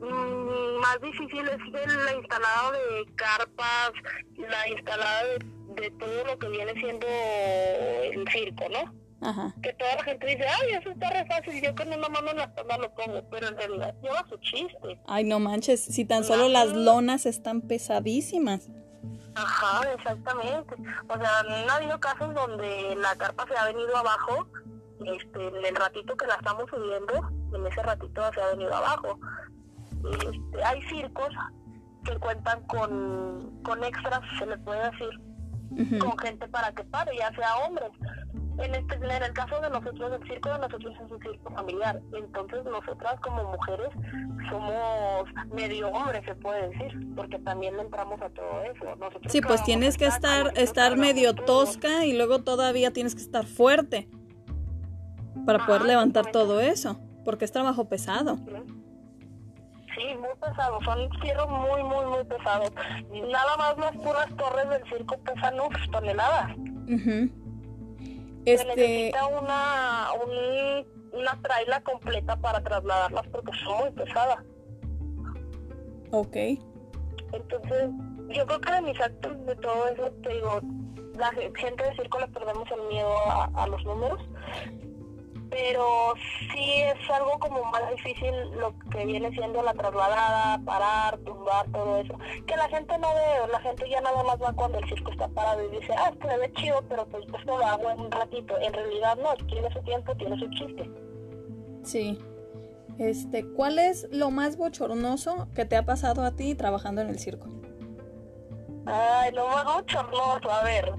mm, 0.00 0.80
más 0.80 1.00
difícil 1.00 1.48
es 1.48 1.58
el 1.58 2.04
la 2.04 2.14
instalada 2.14 2.72
de 2.72 3.14
carpas, 3.14 3.92
la 4.36 4.68
instalada 4.68 5.24
de, 5.24 5.59
de 5.76 5.90
todo 5.92 6.24
lo 6.24 6.38
que 6.38 6.48
viene 6.48 6.72
siendo 6.74 7.06
el 7.06 8.28
circo, 8.28 8.64
¿no? 8.68 8.94
Ajá. 9.22 9.54
Que 9.62 9.72
toda 9.74 9.96
la 9.96 10.04
gente 10.04 10.26
dice, 10.26 10.44
ay, 10.46 10.70
eso 10.72 10.90
está 10.90 11.10
re 11.10 11.26
fácil, 11.26 11.62
yo 11.62 11.74
con 11.74 11.88
una 11.88 12.08
mano 12.08 12.30
en 12.30 12.36
la 12.38 12.44
espalda 12.44 12.78
lo 12.78 12.94
pongo, 12.94 13.22
pero 13.30 13.48
en 13.48 13.56
realidad 13.56 13.94
lleva 14.02 14.26
su 14.28 14.36
chiste. 14.38 14.98
Ay, 15.06 15.24
no 15.24 15.38
manches, 15.38 15.84
si 15.84 16.04
tan 16.04 16.24
solo 16.24 16.48
las 16.48 16.72
lonas 16.72 17.26
están 17.26 17.60
pesadísimas. 17.60 18.70
Ajá, 19.34 19.92
exactamente. 19.92 20.74
O 21.08 21.18
sea, 21.18 21.40
han 21.40 21.70
habido 21.70 22.00
casos 22.00 22.34
donde 22.34 22.96
la 22.96 23.14
carpa 23.16 23.46
se 23.46 23.56
ha 23.56 23.66
venido 23.66 23.94
abajo, 23.96 24.46
este, 25.04 25.48
en 25.48 25.64
el 25.64 25.76
ratito 25.76 26.16
que 26.16 26.26
la 26.26 26.34
estamos 26.34 26.64
subiendo, 26.70 27.30
en 27.54 27.66
ese 27.66 27.82
ratito 27.82 28.22
se 28.32 28.40
ha 28.40 28.46
venido 28.48 28.74
abajo. 28.74 29.18
Este, 30.12 30.64
hay 30.64 30.82
circos 30.82 31.28
que 32.04 32.16
cuentan 32.16 32.66
con, 32.66 33.60
con 33.62 33.84
extras, 33.84 34.20
se 34.38 34.46
les 34.46 34.58
puede 34.60 34.90
decir, 34.90 35.10
Con 36.00 36.18
gente 36.18 36.48
para 36.48 36.72
que 36.72 36.84
pare, 36.84 37.12
ya 37.16 37.32
sea 37.34 37.56
hombres. 37.66 37.90
En, 38.58 38.74
este, 38.74 38.96
en 38.96 39.22
el 39.22 39.32
caso 39.32 39.60
de 39.60 39.70
nosotros, 39.70 40.20
el 40.20 40.28
circo 40.28 40.50
de 40.50 40.58
nosotros 40.58 40.94
es 40.94 41.10
un 41.10 41.20
circo 41.20 41.54
familiar. 41.54 42.00
Entonces, 42.12 42.64
nosotras 42.64 43.18
como 43.20 43.44
mujeres 43.44 43.88
somos 44.50 45.24
medio 45.54 45.88
hombres, 45.88 46.22
se 46.26 46.34
puede 46.34 46.68
decir, 46.68 47.14
porque 47.16 47.38
también 47.38 47.76
le 47.76 47.82
entramos 47.82 48.20
a 48.20 48.28
todo 48.30 48.62
eso. 48.64 48.96
Nosotros 48.96 49.32
Sí, 49.32 49.40
pues 49.40 49.62
tienes 49.62 49.96
que 49.96 50.06
estar, 50.06 50.52
estar 50.58 50.96
medio 50.96 51.34
tosca 51.34 52.04
y 52.04 52.12
luego 52.12 52.42
todavía 52.42 52.92
tienes 52.92 53.14
que 53.14 53.22
estar 53.22 53.46
fuerte 53.46 54.08
para 55.46 55.64
poder 55.64 55.82
levantar 55.82 56.30
todo 56.30 56.60
eso, 56.60 57.00
porque 57.24 57.44
es 57.44 57.52
trabajo 57.52 57.88
pesado. 57.88 58.36
Sí, 58.36 58.79
muy 59.96 60.30
pesados, 60.40 60.82
son 60.84 61.10
fierros 61.20 61.48
muy, 61.48 61.82
muy, 61.82 62.06
muy 62.06 62.24
pesados. 62.24 62.70
Nada 63.30 63.56
más 63.56 63.76
las 63.78 63.96
puras 63.96 64.28
torres 64.36 64.68
del 64.68 64.84
circo 64.88 65.16
pesan 65.18 65.60
uf, 65.60 65.74
toneladas. 65.92 66.56
Ujú. 66.56 67.28
Se 68.44 68.54
Este, 68.54 68.66
necesita 68.76 69.26
una, 69.26 70.08
un- 70.24 70.86
una 71.20 71.42
traila 71.42 71.80
completa 71.82 72.36
para 72.36 72.62
trasladarlas 72.62 73.26
porque 73.28 73.52
son 73.64 73.78
muy 73.78 73.90
pesadas. 73.92 74.38
ok, 76.12 76.36
Entonces, 77.32 77.90
yo 78.30 78.46
creo 78.46 78.60
que 78.60 78.72
de 78.72 78.82
mis 78.82 79.00
actos 79.00 79.46
de 79.46 79.56
todo 79.56 79.88
eso, 79.88 80.10
te 80.22 80.28
digo, 80.30 80.60
la 81.18 81.30
ge- 81.32 81.52
gente 81.56 81.84
de 81.84 81.94
circo 81.96 82.18
le 82.18 82.28
perdemos 82.28 82.68
el 82.72 82.88
miedo 82.88 83.12
a, 83.30 83.44
a 83.54 83.66
los 83.68 83.84
números, 83.84 84.20
pero 85.50 86.14
sí 86.52 86.82
es 86.82 87.10
algo 87.10 87.38
como 87.38 87.64
más 87.64 87.82
difícil 87.90 88.32
lo 88.58 88.72
que 88.90 89.04
viene 89.04 89.30
siendo 89.32 89.62
la 89.62 89.74
trasladada, 89.74 90.58
parar, 90.64 91.18
tumbar, 91.18 91.66
todo 91.72 91.98
eso. 91.98 92.14
Que 92.46 92.56
la 92.56 92.68
gente 92.68 92.96
no 92.98 93.08
ve, 93.14 93.52
la 93.52 93.60
gente 93.60 93.88
ya 93.90 94.00
nada 94.00 94.22
más 94.22 94.40
va 94.40 94.52
cuando 94.52 94.78
el 94.78 94.88
circo 94.88 95.10
está 95.10 95.28
parado 95.28 95.62
y 95.64 95.76
dice, 95.76 95.92
ah, 95.98 96.12
se 96.20 96.38
ve 96.38 96.52
chido, 96.54 96.82
pero 96.88 97.04
pues 97.06 97.24
esto 97.24 97.58
lo 97.58 97.66
hago 97.66 97.90
en 97.90 98.00
un 98.00 98.10
ratito. 98.10 98.58
En 98.60 98.72
realidad 98.72 99.18
no, 99.18 99.46
tiene 99.46 99.72
su 99.72 99.80
tiempo, 99.82 100.14
tiene 100.16 100.38
su 100.38 100.48
chiste. 100.50 100.90
sí. 101.82 102.18
Este, 102.98 103.46
¿cuál 103.46 103.78
es 103.78 104.06
lo 104.10 104.30
más 104.30 104.58
bochornoso 104.58 105.48
que 105.54 105.64
te 105.64 105.74
ha 105.74 105.86
pasado 105.86 106.22
a 106.22 106.32
ti 106.32 106.54
trabajando 106.54 107.00
en 107.00 107.08
el 107.08 107.18
circo? 107.18 107.48
Ay, 108.84 109.32
lo 109.32 109.48
más 109.48 109.64
bochornoso, 109.64 110.50
a 110.50 110.62
ver. 110.64 110.92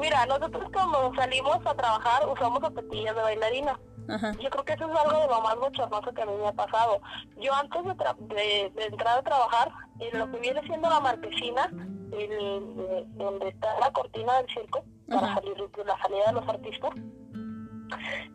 Mira, 0.00 0.24
nosotros 0.26 0.64
cuando 0.72 1.12
salimos 1.14 1.58
a 1.66 1.74
trabajar 1.74 2.28
usamos 2.28 2.60
zapatillas 2.60 3.14
de 3.14 3.22
bailarina. 3.22 3.78
Ajá, 4.08 4.32
Yo 4.40 4.50
creo 4.50 4.64
que 4.64 4.72
eso 4.72 4.90
es 4.90 4.98
algo 4.98 5.20
de 5.20 5.26
lo 5.28 5.40
más 5.42 5.56
bochornoso 5.56 6.12
que 6.12 6.22
a 6.22 6.26
mí 6.26 6.32
me 6.40 6.48
ha 6.48 6.52
pasado. 6.52 7.00
Yo 7.36 7.54
antes 7.54 7.84
de, 7.84 7.90
tra- 7.92 8.16
de- 8.16 8.70
de 8.74 8.84
entrar 8.86 9.18
a 9.18 9.22
trabajar, 9.22 9.70
en 10.00 10.18
lo 10.18 10.30
que 10.32 10.38
viene 10.38 10.60
siendo 10.62 10.88
la 10.90 10.98
marquesina, 11.00 11.66
el- 12.12 13.04
donde 13.16 13.48
está 13.50 13.78
la 13.78 13.92
cortina 13.92 14.38
del 14.38 14.46
circo, 14.48 14.82
para 15.08 15.34
salir 15.34 15.54
de 15.56 15.84
la 15.84 15.98
salida 16.02 16.26
de 16.26 16.32
los 16.32 16.48
artistas, 16.48 16.90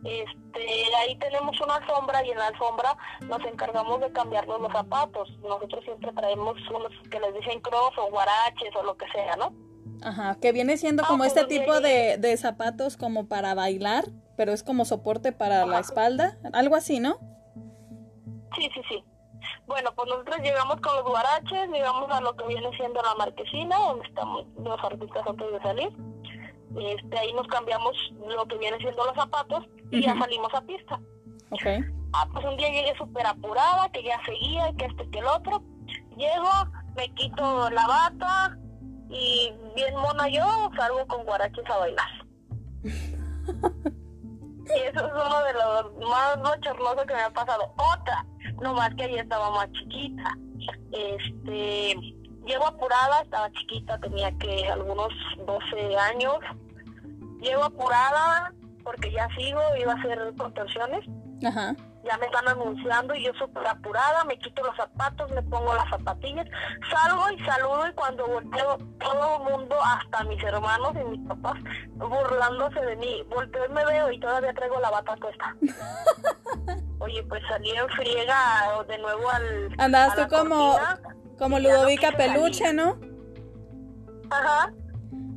este, 0.04 0.94
ahí 0.96 1.16
tenemos 1.18 1.60
una 1.60 1.76
alfombra 1.76 2.24
y 2.24 2.30
en 2.30 2.38
la 2.38 2.46
alfombra 2.48 2.96
nos 3.22 3.40
encargamos 3.44 4.00
de 4.00 4.12
cambiarnos 4.12 4.60
los 4.60 4.72
zapatos. 4.72 5.28
Nosotros 5.40 5.84
siempre 5.84 6.12
traemos 6.12 6.56
unos 6.70 6.92
que 7.10 7.20
les 7.20 7.34
dicen 7.34 7.60
cross 7.60 7.96
o 7.98 8.10
guaraches 8.10 8.74
o 8.76 8.82
lo 8.82 8.96
que 8.96 9.08
sea, 9.10 9.36
¿no? 9.36 9.52
Ajá, 10.02 10.36
que 10.40 10.52
viene 10.52 10.76
siendo 10.76 11.02
Ah, 11.04 11.08
como 11.08 11.24
este 11.24 11.44
tipo 11.44 11.80
de, 11.80 12.16
de 12.18 12.36
zapatos 12.36 12.96
como 12.96 13.26
para 13.26 13.54
bailar, 13.54 14.04
pero 14.36 14.52
es 14.52 14.62
como 14.62 14.84
soporte 14.84 15.32
para 15.32 15.66
la 15.66 15.78
espalda, 15.80 16.38
algo 16.52 16.76
así, 16.76 17.00
¿no? 17.00 17.16
Sí, 18.56 18.68
sí, 18.74 18.80
sí. 18.88 19.04
Bueno, 19.66 19.90
pues 19.94 20.08
nosotros 20.08 20.38
llegamos 20.42 20.80
con 20.80 20.94
los 20.96 21.04
guaraches, 21.04 21.68
llegamos 21.70 22.10
a 22.10 22.20
lo 22.20 22.34
que 22.36 22.46
viene 22.46 22.68
siendo 22.76 23.00
la 23.02 23.14
marquesina, 23.16 23.76
donde 23.78 24.06
estamos 24.06 24.46
los 24.62 24.82
artistas 24.84 25.26
antes 25.26 25.52
de 25.52 25.60
salir. 25.60 25.88
Este, 26.78 27.18
ahí 27.18 27.32
nos 27.32 27.46
cambiamos 27.48 27.96
lo 28.28 28.44
que 28.46 28.58
viene 28.58 28.76
siendo 28.78 29.04
los 29.04 29.14
zapatos 29.14 29.64
y 29.90 30.02
ya 30.02 30.16
salimos 30.18 30.52
a 30.54 30.60
pista. 30.62 31.00
Ok, 31.50 31.66
Ah, 32.12 32.26
pues 32.32 32.44
un 32.46 32.56
día 32.56 32.68
llegué 32.70 32.96
súper 32.96 33.26
apurada, 33.26 33.88
que 33.90 34.02
ya 34.02 34.18
seguía, 34.24 34.72
que 34.78 34.86
este, 34.86 35.08
que 35.10 35.18
el 35.18 35.26
otro. 35.26 35.62
Llego, 36.16 36.48
me 36.96 37.08
quito 37.14 37.68
la 37.70 37.86
bata 37.86 38.56
y 39.08 39.52
bien 39.74 39.94
mona 39.96 40.28
yo 40.28 40.70
salgo 40.76 41.06
con 41.06 41.24
guaraches 41.24 41.64
a 41.70 41.76
bailar. 41.78 42.08
Y 44.74 44.80
eso 44.80 45.06
es 45.06 45.12
uno 45.12 45.44
de 45.44 45.52
los 45.52 46.10
más 46.10 46.36
bochornosos 46.42 47.06
que 47.06 47.14
me 47.14 47.20
ha 47.20 47.30
pasado. 47.30 47.72
Otra, 47.76 48.26
nomás 48.60 48.94
que 48.96 49.04
ahí 49.04 49.14
estaba 49.16 49.50
más 49.52 49.70
chiquita. 49.72 50.36
Este, 50.90 51.94
llego 52.44 52.66
apurada, 52.66 53.20
estaba 53.22 53.50
chiquita, 53.52 53.98
tenía 53.98 54.36
que 54.38 54.68
algunos 54.68 55.12
12 55.46 55.96
años. 55.96 56.38
Llego 57.40 57.64
apurada 57.64 58.52
porque 58.82 59.12
ya 59.12 59.28
sigo, 59.36 59.60
iba 59.80 59.92
a 59.92 59.96
hacer 59.96 60.34
contorsiones. 60.36 61.04
Ajá. 61.44 61.76
Ya 62.06 62.16
me 62.18 62.26
están 62.26 62.46
anunciando 62.46 63.14
y 63.16 63.24
yo 63.24 63.32
súper 63.34 63.66
apurada, 63.66 64.24
me 64.24 64.38
quito 64.38 64.62
los 64.62 64.76
zapatos, 64.76 65.28
me 65.32 65.42
pongo 65.42 65.74
las 65.74 65.88
zapatillas, 65.90 66.46
salgo 66.88 67.30
y 67.32 67.44
saludo 67.44 67.88
y 67.88 67.92
cuando 67.94 68.26
volteo 68.28 68.78
todo 69.00 69.36
el 69.38 69.52
mundo, 69.52 69.74
hasta 69.82 70.22
mis 70.24 70.42
hermanos 70.44 70.92
y 70.94 71.04
mis 71.04 71.28
papás, 71.28 71.54
burlándose 71.96 72.80
de 72.80 72.96
mí. 72.96 73.24
Volteo 73.28 73.66
y 73.66 73.72
me 73.72 73.84
veo 73.84 74.12
y 74.12 74.20
todavía 74.20 74.54
traigo 74.54 74.78
la 74.78 74.90
bata 74.90 75.16
puesta. 75.16 75.56
Oye, 77.00 77.22
pues 77.24 77.42
salí 77.48 77.70
en 77.70 77.88
friega 77.88 78.84
de 78.88 78.98
nuevo 78.98 79.30
al... 79.30 79.74
Andabas 79.78 80.14
tú 80.14 80.28
como, 80.28 80.72
cortina. 80.72 81.00
como 81.38 81.58
no 81.58 81.68
Ludovica 81.68 82.12
salir. 82.12 82.32
Peluche, 82.32 82.72
¿no? 82.72 83.00
Ajá. 84.30 84.72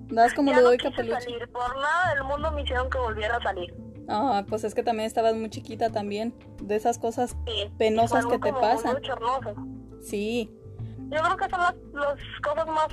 Andabas 0.10 0.34
como 0.36 0.52
ya 0.52 0.60
Ludovica 0.60 0.92
Peluche. 0.92 1.22
salir. 1.22 1.52
Por 1.52 1.76
nada 1.78 2.14
del 2.14 2.24
mundo 2.26 2.52
me 2.52 2.62
hicieron 2.62 2.90
que 2.90 2.98
volviera 3.00 3.38
a 3.38 3.42
salir. 3.42 3.74
Ah, 4.10 4.43
pues 4.50 4.63
es 4.63 4.74
que 4.74 4.82
también 4.84 5.06
estabas 5.06 5.36
muy 5.36 5.50
chiquita 5.50 5.91
también. 5.91 6.34
De 6.63 6.76
esas 6.76 6.98
cosas 6.98 7.38
Sí. 7.45 7.72
penosas 7.78 8.26
que 8.26 8.39
te 8.39 8.52
pasan. 8.52 8.98
Sí. 10.02 10.52
Yo 11.10 11.22
creo 11.22 11.38
que 11.38 11.50
son 11.50 11.60
las, 11.60 11.76
las 11.93 12.19
cosas 12.43 12.67
más 12.67 12.88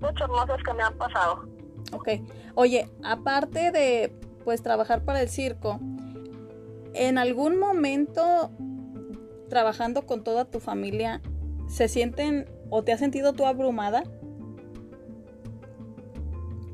bochornosas 0.00 0.58
que 0.64 0.72
me 0.74 0.82
han 0.82 0.96
pasado. 0.98 1.44
Ok. 1.92 2.08
Oye, 2.54 2.88
aparte 3.04 3.70
de 3.70 4.12
pues 4.44 4.62
trabajar 4.62 5.04
para 5.04 5.20
el 5.22 5.28
circo, 5.28 5.78
¿en 6.94 7.18
algún 7.18 7.58
momento 7.58 8.50
trabajando 9.48 10.06
con 10.06 10.24
toda 10.24 10.44
tu 10.46 10.58
familia 10.60 11.20
se 11.68 11.88
sienten 11.88 12.48
o 12.70 12.82
te 12.82 12.92
has 12.92 12.98
sentido 13.00 13.32
tú 13.34 13.46
abrumada? 13.46 14.02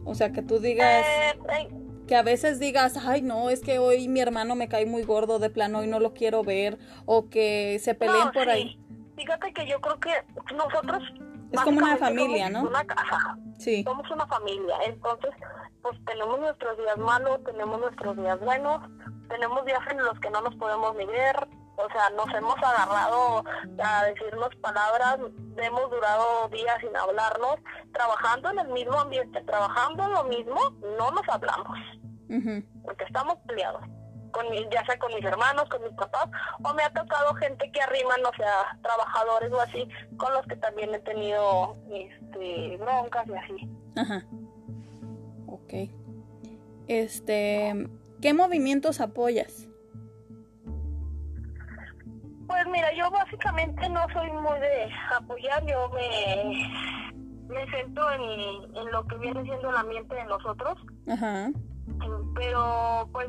O 0.05 0.15
sea, 0.15 0.31
que 0.33 0.43
tú 0.43 0.61
digas, 0.61 1.05
Eh, 1.05 1.39
eh, 1.59 1.69
que 2.07 2.17
a 2.17 2.23
veces 2.23 2.59
digas, 2.59 2.97
ay 2.97 3.23
no, 3.23 3.51
es 3.51 3.61
que 3.61 3.79
hoy 3.79 4.09
mi 4.09 4.21
hermano 4.21 4.55
me 4.55 4.69
cae 4.69 4.87
muy 4.87 5.03
gordo 5.03 5.39
de 5.39 5.51
plano 5.51 5.83
y 5.83 5.87
no 5.87 6.01
lo 6.01 6.15
quiero 6.15 6.43
ver, 6.43 6.79
o 7.05 7.29
que 7.29 7.79
se 7.81 7.95
peleen 7.95 8.27
no, 8.27 8.33
por 8.33 8.45
sí. 8.45 8.51
ahí. 8.51 8.81
Fíjate 9.17 9.53
que 9.53 9.67
yo 9.67 9.81
creo 9.81 9.99
que 9.99 10.13
nosotros... 10.55 11.03
Es 11.53 11.61
como 11.61 11.79
una 11.79 11.97
familia, 11.97 12.47
somos 12.47 12.63
¿no? 12.65 12.69
Una 12.69 12.85
casa. 12.85 13.39
Sí. 13.59 13.85
Somos 13.85 14.11
una 14.11 14.27
familia. 14.27 14.75
Entonces, 14.87 15.31
pues 15.81 15.97
tenemos 16.05 16.41
nuestros 16.41 16.77
días 16.77 16.99
malos, 16.99 17.43
tenemos 17.45 17.81
nuestros 17.81 18.17
días 18.17 18.39
buenos, 18.41 18.83
tenemos 19.29 19.65
días 19.65 19.81
en 19.91 19.99
los 19.99 20.19
que 20.21 20.31
no 20.31 20.41
nos 20.43 20.55
podemos 20.57 20.95
ni 20.97 21.07
ver. 21.07 21.49
O 21.79 21.89
sea, 21.91 22.09
nos 22.11 22.33
hemos 22.35 22.57
agarrado 22.57 23.45
a 23.85 24.05
decirnos 24.05 24.49
palabras, 24.63 25.19
hemos 25.59 25.91
durado 25.91 26.49
días 26.49 26.77
sin 26.81 26.97
hablarnos, 26.97 27.57
trabajando 27.93 28.51
en 28.51 28.59
el 28.61 28.69
mismo 28.69 28.99
ambiente, 28.99 29.43
trabajando 29.43 30.05
en 30.05 30.13
lo 30.13 30.25
mismo, 30.25 30.59
no 30.99 31.11
nos 31.11 31.29
hablamos 31.29 31.79
porque 32.85 33.05
estamos 33.05 33.37
peleados, 33.47 33.83
con 34.33 34.51
mi- 34.51 34.67
ya 34.73 34.85
sea 34.87 34.99
con 34.99 35.15
mis 35.15 35.25
hermanos, 35.25 35.69
con 35.69 35.83
mis 35.83 35.93
papás, 35.93 36.29
o 36.65 36.75
me 36.75 36.83
ha 36.83 36.91
tocado 36.93 37.35
gente 37.35 37.71
que 37.71 37.81
arriman, 37.81 38.25
o 38.25 38.35
sea, 38.37 38.79
trabajadores 38.83 39.53
o 39.53 39.61
así, 39.61 39.89
con 40.17 40.33
los 40.33 40.45
que 40.47 40.57
también 40.57 40.95
he 40.95 40.99
tenido 41.01 41.77
este, 41.91 42.77
broncas 42.79 43.27
y 43.29 43.35
así. 43.35 43.71
Ajá. 43.97 44.25
Ok. 45.47 45.91
Este, 46.89 47.89
¿qué 48.21 48.35
movimientos 48.35 49.01
apoyas? 49.01 49.69
Pues 52.47 52.67
mira, 52.71 52.93
yo 52.95 53.11
básicamente 53.11 53.89
no 53.89 54.01
soy 54.13 54.31
muy 54.31 54.59
de 54.61 54.91
apoyar, 55.17 55.65
yo 55.67 55.91
me, 55.91 57.15
me 57.49 57.71
centro 57.71 58.11
en, 58.13 58.77
en 58.77 58.93
lo 58.93 59.05
que 59.07 59.17
viene 59.19 59.43
siendo 59.43 59.71
el 59.71 59.77
ambiente 59.77 60.15
de 60.15 60.25
nosotros, 60.25 60.79
Ajá. 61.09 61.51
pero 62.35 63.09
pues 63.13 63.29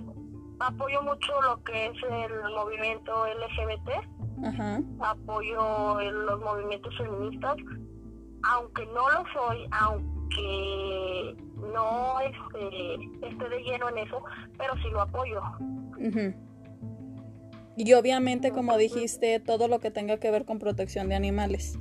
apoyo 0.60 1.02
mucho 1.02 1.42
lo 1.42 1.64
que 1.64 1.88
es 1.88 1.94
el 2.10 2.54
movimiento 2.56 3.26
LGBT. 3.28 3.90
Ajá. 4.46 4.80
apoyo 5.00 6.00
los 6.00 6.40
movimientos 6.42 6.96
feministas, 6.96 7.56
aunque 8.44 8.86
no 8.88 9.10
lo 9.10 9.24
soy, 9.34 9.68
aunque 9.72 11.36
no 11.56 12.20
este, 12.20 13.28
esté 13.28 13.50
de 13.50 13.64
lleno 13.64 13.90
en 13.90 13.98
eso, 13.98 14.24
pero 14.60 14.76
sí 14.76 14.90
lo 14.92 15.02
apoyo. 15.02 15.42
ujú. 15.98 16.47
Y 17.78 17.94
obviamente, 17.94 18.52
como 18.52 18.76
dijiste, 18.76 19.40
todo 19.40 19.68
lo 19.68 19.80
que 19.80 19.92
tenga 19.92 20.18
que 20.18 20.32
ver 20.32 20.46
con 20.46 20.58
protección 20.58 21.10
de 21.10 21.16
animales. 21.16 21.78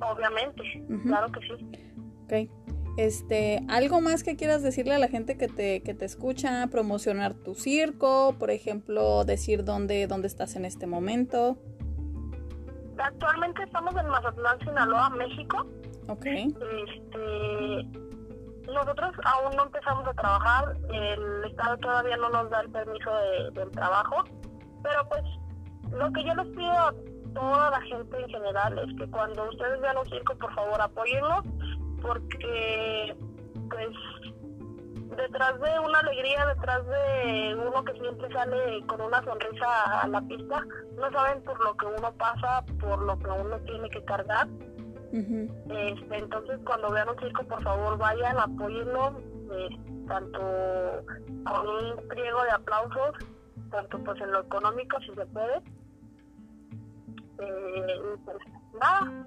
Obviamente, 0.00 0.62
claro 1.04 1.30
que 1.30 1.40
sí. 1.40 1.66
Ok. 2.24 2.50
Este, 2.96 3.60
¿algo 3.68 4.00
más 4.00 4.24
que 4.24 4.36
quieras 4.36 4.62
decirle 4.62 4.94
a 4.94 4.98
la 4.98 5.08
gente 5.08 5.38
que 5.38 5.46
te, 5.46 5.82
que 5.82 5.94
te 5.94 6.04
escucha? 6.04 6.66
Promocionar 6.66 7.34
tu 7.34 7.54
circo, 7.54 8.34
por 8.38 8.50
ejemplo, 8.50 9.24
decir 9.24 9.64
dónde, 9.64 10.06
dónde 10.06 10.26
estás 10.26 10.56
en 10.56 10.64
este 10.64 10.86
momento. 10.86 11.56
Actualmente 12.98 13.62
estamos 13.62 13.94
en 13.96 14.08
Mazatlán, 14.08 14.58
Sinaloa, 14.58 15.10
México. 15.10 15.66
Ok. 16.08 16.26
Este, 16.26 18.09
nosotros 18.74 19.12
aún 19.24 19.56
no 19.56 19.64
empezamos 19.64 20.06
a 20.06 20.14
trabajar, 20.14 20.76
el 20.92 21.44
Estado 21.44 21.76
todavía 21.78 22.16
no 22.16 22.28
nos 22.30 22.50
da 22.50 22.60
el 22.60 22.70
permiso 22.70 23.10
de- 23.14 23.50
del 23.52 23.70
trabajo, 23.70 24.24
pero 24.82 25.08
pues 25.08 25.22
lo 25.92 26.12
que 26.12 26.24
yo 26.24 26.34
les 26.34 26.46
pido 26.56 26.70
a 26.72 26.94
toda 27.34 27.70
la 27.70 27.80
gente 27.82 28.20
en 28.20 28.28
general 28.28 28.78
es 28.78 28.98
que 28.98 29.10
cuando 29.10 29.48
ustedes 29.48 29.80
vean 29.80 29.96
un 29.98 30.06
circo, 30.06 30.34
por 30.36 30.54
favor 30.54 30.80
apóyenlo, 30.80 31.42
porque 32.02 33.16
pues 33.70 33.88
detrás 35.16 35.60
de 35.60 35.78
una 35.80 35.98
alegría, 36.00 36.46
detrás 36.46 36.86
de 36.86 37.54
uno 37.56 37.84
que 37.84 37.92
siempre 37.94 38.32
sale 38.32 38.84
con 38.86 39.00
una 39.00 39.22
sonrisa 39.22 40.00
a 40.02 40.08
la 40.08 40.20
pista, 40.22 40.64
no 40.96 41.10
saben 41.12 41.42
por 41.42 41.62
lo 41.64 41.76
que 41.76 41.86
uno 41.86 42.12
pasa, 42.12 42.64
por 42.80 42.98
lo 43.02 43.18
que 43.18 43.26
uno 43.30 43.58
tiene 43.60 43.88
que 43.90 44.04
cargar. 44.04 44.46
Este, 45.12 46.18
entonces, 46.18 46.60
cuando 46.64 46.90
vean 46.90 47.08
un 47.08 47.18
circo, 47.18 47.42
por 47.44 47.62
favor, 47.62 47.98
vayan, 47.98 48.38
apóyenlo, 48.38 49.20
eh, 49.52 49.68
tanto 50.06 50.38
con 51.44 51.68
un 51.68 52.08
pliego 52.08 52.42
de 52.44 52.50
aplausos, 52.50 53.16
tanto 53.70 53.98
pues 54.04 54.20
en 54.20 54.32
lo 54.32 54.40
económico, 54.40 55.00
si 55.00 55.14
se 55.14 55.26
puede. 55.26 55.56
Eh, 57.38 58.16
pues 58.24 58.36
nada, 58.80 59.24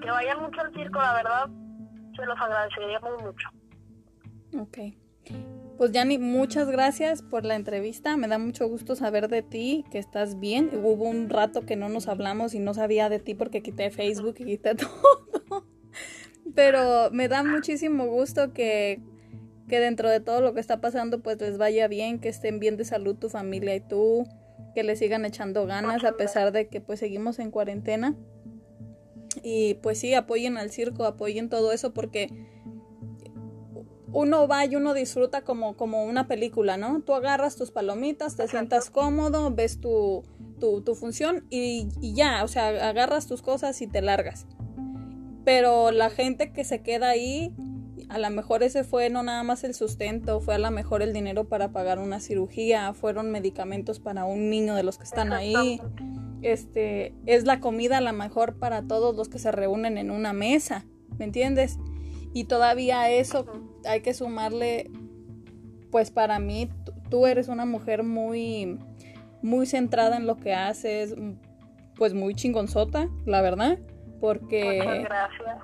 que 0.00 0.10
vayan 0.10 0.42
mucho 0.42 0.60
al 0.60 0.72
circo, 0.74 0.98
la 1.00 1.14
verdad, 1.14 1.48
se 2.14 2.26
los 2.26 2.38
agradeceríamos 2.38 3.22
mucho. 3.22 3.48
Ok. 4.60 4.78
Pues 5.76 5.92
Yanni, 5.92 6.16
muchas 6.16 6.70
gracias 6.70 7.20
por 7.20 7.44
la 7.44 7.54
entrevista. 7.54 8.16
Me 8.16 8.28
da 8.28 8.38
mucho 8.38 8.66
gusto 8.66 8.96
saber 8.96 9.28
de 9.28 9.42
ti, 9.42 9.84
que 9.90 9.98
estás 9.98 10.40
bien. 10.40 10.70
Hubo 10.72 11.04
un 11.04 11.28
rato 11.28 11.66
que 11.66 11.76
no 11.76 11.90
nos 11.90 12.08
hablamos 12.08 12.54
y 12.54 12.60
no 12.60 12.72
sabía 12.72 13.10
de 13.10 13.18
ti 13.18 13.34
porque 13.34 13.62
quité 13.62 13.90
Facebook 13.90 14.36
y 14.38 14.44
quité 14.46 14.74
todo. 14.74 15.66
Pero 16.54 17.10
me 17.10 17.28
da 17.28 17.44
muchísimo 17.44 18.06
gusto 18.06 18.54
que, 18.54 19.02
que 19.68 19.78
dentro 19.78 20.08
de 20.08 20.20
todo 20.20 20.40
lo 20.40 20.54
que 20.54 20.60
está 20.60 20.80
pasando, 20.80 21.20
pues 21.20 21.38
les 21.42 21.58
vaya 21.58 21.88
bien, 21.88 22.20
que 22.20 22.30
estén 22.30 22.58
bien 22.58 22.78
de 22.78 22.86
salud 22.86 23.16
tu 23.16 23.28
familia 23.28 23.74
y 23.74 23.80
tú, 23.80 24.26
que 24.74 24.82
le 24.82 24.96
sigan 24.96 25.26
echando 25.26 25.66
ganas 25.66 26.04
a 26.04 26.12
pesar 26.12 26.52
de 26.52 26.68
que 26.68 26.80
pues 26.80 27.00
seguimos 27.00 27.38
en 27.38 27.50
cuarentena. 27.50 28.16
Y 29.42 29.74
pues 29.74 29.98
sí, 29.98 30.14
apoyen 30.14 30.56
al 30.56 30.70
circo, 30.70 31.04
apoyen 31.04 31.50
todo 31.50 31.72
eso 31.72 31.92
porque 31.92 32.30
uno 34.16 34.48
va 34.48 34.64
y 34.64 34.74
uno 34.76 34.94
disfruta 34.94 35.42
como, 35.42 35.76
como 35.76 36.04
una 36.04 36.26
película, 36.26 36.78
¿no? 36.78 37.02
Tú 37.02 37.12
agarras 37.12 37.54
tus 37.54 37.70
palomitas, 37.70 38.34
te 38.34 38.44
Exacto. 38.44 38.50
sientas 38.50 38.90
cómodo, 38.90 39.50
ves 39.54 39.78
tu, 39.78 40.24
tu, 40.58 40.80
tu 40.80 40.94
función 40.94 41.44
y, 41.50 41.88
y 42.00 42.14
ya, 42.14 42.42
o 42.42 42.48
sea, 42.48 42.88
agarras 42.88 43.26
tus 43.26 43.42
cosas 43.42 43.82
y 43.82 43.86
te 43.86 44.00
largas. 44.00 44.46
Pero 45.44 45.90
la 45.90 46.08
gente 46.08 46.50
que 46.50 46.64
se 46.64 46.80
queda 46.80 47.10
ahí, 47.10 47.54
a 48.08 48.18
lo 48.18 48.30
mejor 48.30 48.62
ese 48.62 48.84
fue 48.84 49.10
no 49.10 49.22
nada 49.22 49.42
más 49.42 49.64
el 49.64 49.74
sustento, 49.74 50.40
fue 50.40 50.54
a 50.54 50.58
lo 50.58 50.70
mejor 50.70 51.02
el 51.02 51.12
dinero 51.12 51.44
para 51.44 51.72
pagar 51.72 51.98
una 51.98 52.18
cirugía, 52.18 52.94
fueron 52.94 53.30
medicamentos 53.30 54.00
para 54.00 54.24
un 54.24 54.48
niño 54.48 54.74
de 54.74 54.82
los 54.82 54.96
que 54.96 55.04
están 55.04 55.34
ahí, 55.34 55.78
este, 56.40 57.14
es 57.26 57.44
la 57.44 57.60
comida 57.60 57.98
a 57.98 58.00
lo 58.00 58.14
mejor 58.14 58.58
para 58.58 58.80
todos 58.80 59.14
los 59.14 59.28
que 59.28 59.38
se 59.38 59.52
reúnen 59.52 59.98
en 59.98 60.10
una 60.10 60.32
mesa, 60.32 60.86
¿me 61.18 61.26
entiendes? 61.26 61.78
Y 62.36 62.44
todavía 62.44 63.00
a 63.00 63.08
eso 63.10 63.46
hay 63.86 64.02
que 64.02 64.12
sumarle, 64.12 64.90
pues 65.90 66.10
para 66.10 66.38
mí, 66.38 66.68
tú- 67.08 67.24
eres 67.24 67.48
una 67.48 67.64
mujer 67.64 68.02
muy, 68.02 68.78
muy 69.40 69.64
centrada 69.64 70.18
en 70.18 70.26
lo 70.26 70.36
que 70.36 70.52
haces, 70.52 71.14
pues 71.96 72.12
muy 72.12 72.34
chingonzota, 72.34 73.08
la 73.24 73.40
verdad, 73.40 73.78
porque 74.20 75.06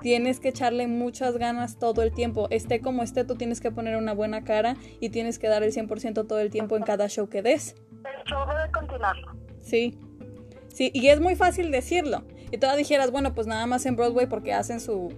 tienes 0.01 0.39
que 0.39 0.49
echarle 0.49 0.87
muchas 0.87 1.37
ganas 1.37 1.77
todo 1.77 2.01
el 2.01 2.11
tiempo. 2.11 2.47
Esté 2.49 2.79
como 2.79 3.03
esté, 3.03 3.23
tú 3.23 3.35
tienes 3.35 3.61
que 3.61 3.69
poner 3.69 3.95
una 3.95 4.15
buena 4.15 4.43
cara 4.43 4.75
y 4.99 5.09
tienes 5.09 5.37
que 5.37 5.49
dar 5.49 5.61
el 5.61 5.71
100% 5.73 6.25
todo 6.25 6.39
el 6.39 6.49
tiempo 6.49 6.75
en 6.75 6.81
cada 6.81 7.07
show 7.07 7.29
que 7.29 7.43
des. 7.43 7.75
El 7.91 8.23
show 8.25 8.39
debe 8.47 8.71
continuarlo. 8.71 9.27
Sí. 9.61 9.95
Sí, 10.69 10.89
y 10.91 11.07
es 11.09 11.19
muy 11.19 11.35
fácil 11.35 11.69
decirlo. 11.69 12.23
Y 12.51 12.57
todas 12.57 12.77
dijeras, 12.77 13.11
bueno, 13.11 13.35
pues 13.35 13.45
nada 13.45 13.67
más 13.67 13.85
en 13.85 13.95
Broadway 13.95 14.25
porque 14.25 14.53
hacen 14.53 14.79
su 14.79 15.09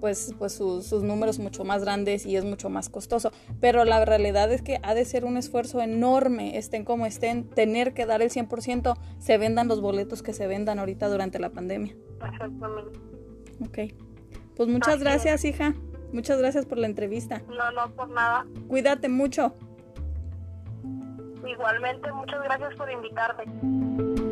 pues, 0.00 0.34
pues 0.38 0.52
sus, 0.54 0.92
números 1.02 1.38
mucho 1.38 1.64
más 1.64 1.82
grandes 1.82 2.26
y 2.26 2.36
es 2.36 2.44
mucho 2.44 2.68
más 2.68 2.88
costoso. 2.88 3.32
Pero 3.60 3.84
la 3.84 4.04
realidad 4.04 4.52
es 4.52 4.62
que 4.62 4.78
ha 4.82 4.94
de 4.94 5.04
ser 5.04 5.24
un 5.24 5.36
esfuerzo 5.36 5.80
enorme, 5.80 6.58
estén 6.58 6.84
como 6.84 7.06
estén, 7.06 7.48
tener 7.48 7.94
que 7.94 8.06
dar 8.06 8.22
el 8.22 8.30
100%, 8.30 8.96
se 9.18 9.38
vendan 9.38 9.68
los 9.68 9.80
boletos 9.80 10.22
que 10.22 10.32
se 10.32 10.46
vendan 10.46 10.78
ahorita 10.78 11.08
durante 11.08 11.38
la 11.38 11.50
pandemia. 11.50 11.94
Exactamente. 12.32 12.98
Ok. 13.64 13.94
Pues 14.56 14.68
muchas 14.68 15.00
gracias, 15.00 15.44
hija. 15.44 15.74
Muchas 16.12 16.38
gracias 16.38 16.64
por 16.66 16.78
la 16.78 16.86
entrevista. 16.86 17.42
No, 17.48 17.70
no, 17.72 17.90
por 17.94 18.08
nada. 18.08 18.46
Cuídate 18.68 19.08
mucho. 19.08 19.54
Igualmente, 21.46 22.10
muchas 22.12 22.42
gracias 22.42 22.74
por 22.74 22.90
invitarme. 22.90 24.24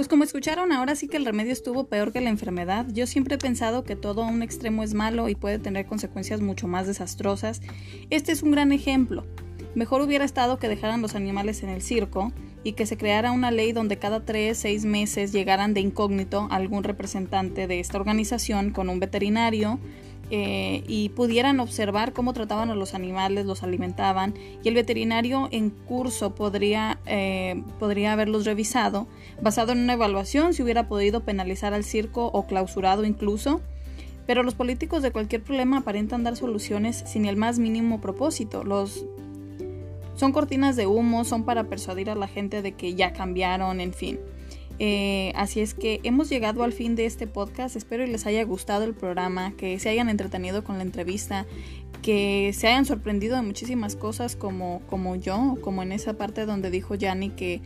Pues 0.00 0.08
como 0.08 0.24
escucharon, 0.24 0.72
ahora 0.72 0.94
sí 0.94 1.08
que 1.08 1.18
el 1.18 1.26
remedio 1.26 1.52
estuvo 1.52 1.84
peor 1.84 2.10
que 2.10 2.22
la 2.22 2.30
enfermedad. 2.30 2.86
Yo 2.90 3.06
siempre 3.06 3.34
he 3.34 3.38
pensado 3.38 3.84
que 3.84 3.96
todo 3.96 4.24
a 4.24 4.28
un 4.28 4.42
extremo 4.42 4.82
es 4.82 4.94
malo 4.94 5.28
y 5.28 5.34
puede 5.34 5.58
tener 5.58 5.84
consecuencias 5.84 6.40
mucho 6.40 6.66
más 6.66 6.86
desastrosas. 6.86 7.60
Este 8.08 8.32
es 8.32 8.42
un 8.42 8.50
gran 8.50 8.72
ejemplo. 8.72 9.26
Mejor 9.74 10.00
hubiera 10.00 10.24
estado 10.24 10.58
que 10.58 10.68
dejaran 10.70 11.02
los 11.02 11.14
animales 11.14 11.62
en 11.62 11.68
el 11.68 11.82
circo 11.82 12.32
y 12.64 12.72
que 12.72 12.86
se 12.86 12.96
creara 12.96 13.30
una 13.30 13.50
ley 13.50 13.72
donde 13.72 13.98
cada 13.98 14.24
3, 14.24 14.56
6 14.56 14.86
meses 14.86 15.32
llegaran 15.32 15.74
de 15.74 15.80
incógnito 15.80 16.48
algún 16.50 16.82
representante 16.82 17.66
de 17.66 17.78
esta 17.78 17.98
organización 17.98 18.70
con 18.70 18.88
un 18.88 19.00
veterinario 19.00 19.78
eh, 20.30 20.84
y 20.86 21.08
pudieran 21.10 21.58
observar 21.60 22.12
cómo 22.12 22.32
trataban 22.32 22.70
a 22.70 22.74
los 22.74 22.94
animales, 22.94 23.46
los 23.46 23.62
alimentaban 23.62 24.34
y 24.62 24.68
el 24.68 24.74
veterinario 24.74 25.48
en 25.50 25.70
curso 25.70 26.34
podría, 26.34 27.00
eh, 27.06 27.62
podría 27.78 28.12
haberlos 28.12 28.44
revisado 28.44 29.08
basado 29.42 29.72
en 29.72 29.78
una 29.78 29.94
evaluación 29.94 30.54
si 30.54 30.62
hubiera 30.62 30.86
podido 30.86 31.24
penalizar 31.24 31.74
al 31.74 31.84
circo 31.84 32.26
o 32.26 32.46
clausurado 32.46 33.04
incluso. 33.04 33.60
Pero 34.26 34.44
los 34.44 34.54
políticos 34.54 35.02
de 35.02 35.10
cualquier 35.10 35.42
problema 35.42 35.78
aparentan 35.78 36.22
dar 36.22 36.36
soluciones 36.36 37.02
sin 37.06 37.24
el 37.24 37.36
más 37.36 37.58
mínimo 37.58 38.00
propósito. 38.00 38.62
Los 38.62 39.04
son 40.14 40.32
cortinas 40.32 40.76
de 40.76 40.86
humo, 40.86 41.24
son 41.24 41.44
para 41.44 41.64
persuadir 41.64 42.10
a 42.10 42.14
la 42.14 42.28
gente 42.28 42.62
de 42.62 42.72
que 42.72 42.94
ya 42.94 43.12
cambiaron, 43.12 43.80
en 43.80 43.94
fin. 43.94 44.20
Eh, 44.82 45.34
así 45.36 45.60
es 45.60 45.74
que 45.74 46.00
hemos 46.04 46.30
llegado 46.30 46.62
al 46.62 46.72
fin 46.72 46.96
de 46.96 47.04
este 47.04 47.26
podcast. 47.26 47.76
Espero 47.76 48.06
que 48.06 48.10
les 48.10 48.24
haya 48.24 48.42
gustado 48.44 48.84
el 48.84 48.94
programa, 48.94 49.52
que 49.52 49.78
se 49.78 49.90
hayan 49.90 50.08
entretenido 50.08 50.64
con 50.64 50.78
la 50.78 50.82
entrevista, 50.82 51.44
que 52.00 52.52
se 52.54 52.68
hayan 52.68 52.86
sorprendido 52.86 53.36
de 53.36 53.42
muchísimas 53.42 53.94
cosas 53.94 54.36
como, 54.36 54.80
como 54.88 55.16
yo, 55.16 55.58
como 55.60 55.82
en 55.82 55.92
esa 55.92 56.14
parte 56.14 56.46
donde 56.46 56.70
dijo 56.70 56.94
Yanni 56.94 57.28
que 57.28 57.60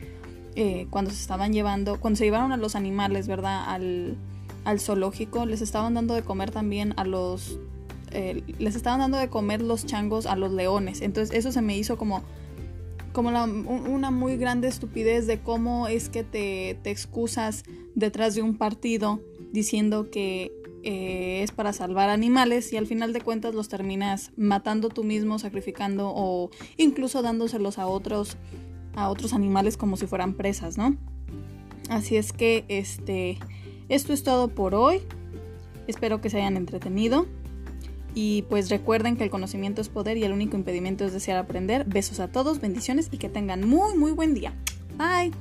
eh, 0.56 0.88
cuando 0.90 1.12
se 1.12 1.20
estaban 1.20 1.52
llevando, 1.52 2.00
cuando 2.00 2.16
se 2.16 2.24
llevaron 2.24 2.50
a 2.50 2.56
los 2.56 2.74
animales, 2.74 3.28
¿verdad? 3.28 3.62
Al, 3.68 4.16
al 4.64 4.80
zoológico, 4.80 5.46
les 5.46 5.60
estaban 5.62 5.94
dando 5.94 6.14
de 6.14 6.22
comer 6.22 6.50
también 6.50 6.94
a 6.96 7.04
los... 7.04 7.60
Eh, 8.10 8.42
les 8.58 8.74
estaban 8.74 8.98
dando 8.98 9.18
de 9.18 9.28
comer 9.28 9.62
los 9.62 9.86
changos 9.86 10.26
a 10.26 10.34
los 10.34 10.52
leones. 10.52 11.00
Entonces 11.00 11.36
eso 11.36 11.52
se 11.52 11.62
me 11.62 11.76
hizo 11.76 11.96
como 11.96 12.24
como 13.14 13.30
una 13.30 14.10
muy 14.10 14.36
grande 14.36 14.68
estupidez 14.68 15.26
de 15.26 15.40
cómo 15.40 15.86
es 15.88 16.10
que 16.10 16.24
te, 16.24 16.76
te 16.82 16.90
excusas 16.90 17.62
detrás 17.94 18.34
de 18.34 18.42
un 18.42 18.58
partido 18.58 19.20
diciendo 19.52 20.10
que 20.10 20.52
eh, 20.82 21.42
es 21.42 21.52
para 21.52 21.72
salvar 21.72 22.10
animales 22.10 22.72
y 22.72 22.76
al 22.76 22.86
final 22.86 23.12
de 23.12 23.20
cuentas 23.22 23.54
los 23.54 23.68
terminas 23.68 24.32
matando 24.36 24.90
tú 24.90 25.04
mismo, 25.04 25.38
sacrificando 25.38 26.12
o 26.14 26.50
incluso 26.76 27.22
dándoselos 27.22 27.78
a 27.78 27.86
otros 27.86 28.36
a 28.96 29.08
otros 29.08 29.32
animales 29.32 29.76
como 29.76 29.96
si 29.96 30.06
fueran 30.06 30.34
presas, 30.34 30.76
¿no? 30.76 30.96
Así 31.88 32.16
es 32.16 32.32
que 32.32 32.64
este 32.68 33.38
esto 33.88 34.12
es 34.12 34.24
todo 34.24 34.48
por 34.48 34.74
hoy. 34.74 35.00
Espero 35.86 36.20
que 36.20 36.30
se 36.30 36.38
hayan 36.38 36.56
entretenido. 36.56 37.26
Y 38.14 38.42
pues 38.42 38.70
recuerden 38.70 39.16
que 39.16 39.24
el 39.24 39.30
conocimiento 39.30 39.80
es 39.80 39.88
poder 39.88 40.16
y 40.16 40.24
el 40.24 40.32
único 40.32 40.56
impedimento 40.56 41.04
es 41.04 41.12
desear 41.12 41.38
aprender. 41.38 41.84
Besos 41.84 42.20
a 42.20 42.28
todos, 42.28 42.60
bendiciones 42.60 43.08
y 43.10 43.18
que 43.18 43.28
tengan 43.28 43.66
muy, 43.66 43.96
muy 43.96 44.12
buen 44.12 44.34
día. 44.34 44.54
Bye. 44.96 45.32